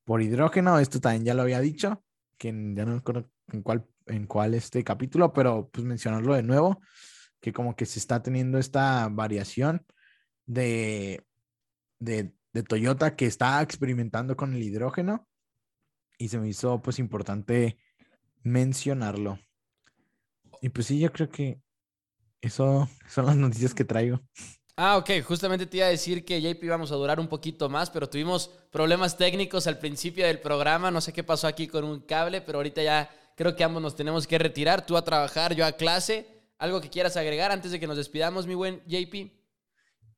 por 0.04 0.22
hidrógeno. 0.22 0.78
Esto 0.78 1.00
también 1.00 1.24
ya 1.24 1.34
lo 1.34 1.42
había 1.42 1.60
dicho, 1.60 2.04
que 2.38 2.48
ya 2.48 2.84
no 2.84 2.96
recuerdo 2.96 3.30
en 3.52 3.62
cuál, 3.62 3.86
en 4.06 4.26
cuál 4.26 4.54
este 4.54 4.82
capítulo, 4.82 5.32
pero 5.32 5.68
pues 5.70 5.84
mencionarlo 5.84 6.34
de 6.34 6.42
nuevo, 6.42 6.80
que 7.40 7.52
como 7.52 7.76
que 7.76 7.86
se 7.86 7.98
está 7.98 8.22
teniendo 8.22 8.58
esta 8.58 9.08
variación 9.08 9.86
de, 10.46 11.24
de, 12.00 12.32
de 12.52 12.62
Toyota 12.62 13.14
que 13.14 13.26
está 13.26 13.62
experimentando 13.62 14.36
con 14.36 14.54
el 14.54 14.62
hidrógeno 14.62 15.28
y 16.18 16.28
se 16.28 16.38
me 16.38 16.48
hizo 16.48 16.80
pues 16.82 16.98
importante 16.98 17.78
mencionarlo. 18.42 19.38
Y 20.60 20.68
pues 20.68 20.86
sí, 20.86 20.98
yo 20.98 21.12
creo 21.12 21.28
que 21.28 21.60
eso 22.40 22.88
son 23.08 23.26
las 23.26 23.36
noticias 23.36 23.74
que 23.74 23.84
traigo. 23.84 24.20
Ah, 24.76 24.96
ok, 24.96 25.10
justamente 25.24 25.66
te 25.66 25.76
iba 25.76 25.86
a 25.86 25.90
decir 25.90 26.24
que 26.24 26.40
JP 26.40 26.64
íbamos 26.64 26.90
a 26.92 26.96
durar 26.96 27.20
un 27.20 27.28
poquito 27.28 27.68
más, 27.68 27.90
pero 27.90 28.08
tuvimos 28.08 28.50
problemas 28.70 29.16
técnicos 29.16 29.66
al 29.66 29.78
principio 29.78 30.26
del 30.26 30.40
programa, 30.40 30.90
no 30.90 31.00
sé 31.00 31.12
qué 31.12 31.22
pasó 31.22 31.46
aquí 31.46 31.68
con 31.68 31.84
un 31.84 32.00
cable, 32.00 32.40
pero 32.40 32.58
ahorita 32.58 32.82
ya 32.82 33.10
creo 33.36 33.54
que 33.54 33.64
ambos 33.64 33.82
nos 33.82 33.96
tenemos 33.96 34.26
que 34.26 34.38
retirar, 34.38 34.86
tú 34.86 34.96
a 34.96 35.04
trabajar, 35.04 35.54
yo 35.54 35.66
a 35.66 35.72
clase. 35.72 36.26
¿Algo 36.58 36.80
que 36.80 36.90
quieras 36.90 37.16
agregar 37.16 37.50
antes 37.50 37.72
de 37.72 37.80
que 37.80 37.86
nos 37.86 37.96
despidamos, 37.96 38.46
mi 38.46 38.54
buen 38.54 38.82
JP? 38.86 39.41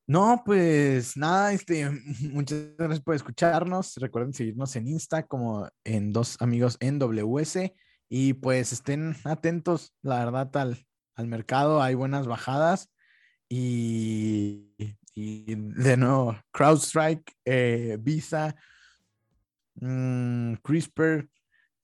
No, 0.07 0.43
pues 0.45 1.17
nada, 1.17 1.53
este, 1.53 1.89
muchas 2.33 2.77
gracias 2.77 3.01
por 3.01 3.15
escucharnos. 3.15 3.95
Recuerden 3.97 4.35
seguirnos 4.35 4.77
en 4.77 4.89
Insta 4.89 5.27
como 5.27 5.69
en 5.83 6.13
dos 6.13 6.37
amigos 6.41 6.77
en 6.81 6.99
WS 6.99 7.75
y 8.11 8.35
pues 8.35 8.73
estén 8.73 9.17
atentos, 9.25 9.95
la 10.03 10.25
verdad, 10.25 10.55
al, 10.59 10.87
al 11.15 11.27
mercado. 11.27 11.83
Hay 11.83 11.95
buenas 11.95 12.27
bajadas 12.27 12.91
y, 13.49 14.75
y 15.15 15.55
de 15.55 15.97
nuevo, 15.97 16.37
CrowdStrike, 16.53 17.33
eh, 17.47 17.97
Visa, 17.99 18.55
mm, 19.77 20.55
CRISPR, 20.63 21.29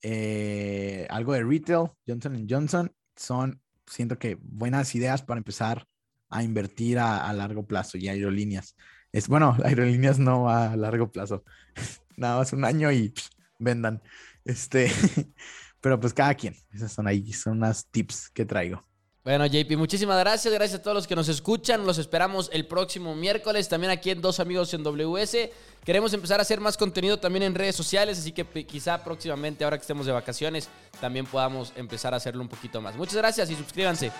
eh, 0.03 1.07
algo 1.09 1.33
de 1.33 1.43
retail, 1.43 1.87
Johnson 2.07 2.45
Johnson, 2.47 2.95
son, 3.15 3.61
siento 3.87 4.19
que 4.19 4.37
buenas 4.41 4.93
ideas 4.95 5.23
para 5.23 5.39
empezar 5.39 5.87
a 6.31 6.43
invertir 6.43 6.97
a, 6.97 7.31
largo 7.33 7.67
plazo 7.67 7.97
y 7.97 8.07
aerolíneas. 8.07 8.75
Es 9.11 9.27
bueno, 9.27 9.55
aerolíneas 9.63 10.17
no 10.17 10.49
a 10.49 10.75
largo 10.75 11.11
plazo, 11.11 11.43
nada 12.17 12.37
más 12.37 12.53
un 12.53 12.65
año 12.65 12.91
y 12.91 13.13
vendan. 13.59 14.01
Este, 14.43 14.91
pero 15.81 15.99
pues 15.99 16.13
cada 16.13 16.33
quien, 16.33 16.55
esas 16.73 16.91
son 16.91 17.07
ahí, 17.07 17.31
son 17.33 17.57
unas 17.57 17.85
tips 17.85 18.29
que 18.29 18.45
traigo. 18.45 18.83
Bueno, 19.23 19.45
JP, 19.45 19.77
muchísimas 19.77 20.17
gracias. 20.19 20.51
Gracias 20.51 20.79
a 20.79 20.81
todos 20.81 20.95
los 20.95 21.05
que 21.05 21.15
nos 21.15 21.29
escuchan. 21.29 21.85
Los 21.85 21.99
esperamos 21.99 22.49
el 22.51 22.65
próximo 22.65 23.13
miércoles. 23.13 23.69
También 23.69 23.91
aquí 23.91 24.09
en 24.09 24.19
Dos 24.19 24.39
Amigos 24.39 24.73
en 24.73 24.81
WS. 24.81 25.51
Queremos 25.85 26.11
empezar 26.13 26.39
a 26.39 26.41
hacer 26.41 26.59
más 26.59 26.75
contenido 26.75 27.19
también 27.19 27.43
en 27.43 27.53
redes 27.53 27.75
sociales. 27.75 28.17
Así 28.17 28.31
que 28.31 28.43
quizá 28.65 29.03
próximamente, 29.03 29.63
ahora 29.63 29.77
que 29.77 29.81
estemos 29.81 30.07
de 30.07 30.11
vacaciones, 30.11 30.69
también 30.99 31.27
podamos 31.27 31.71
empezar 31.75 32.15
a 32.15 32.17
hacerlo 32.17 32.41
un 32.41 32.49
poquito 32.49 32.81
más. 32.81 32.95
Muchas 32.95 33.17
gracias 33.17 33.51
y 33.51 33.55
suscríbanse. 33.55 34.11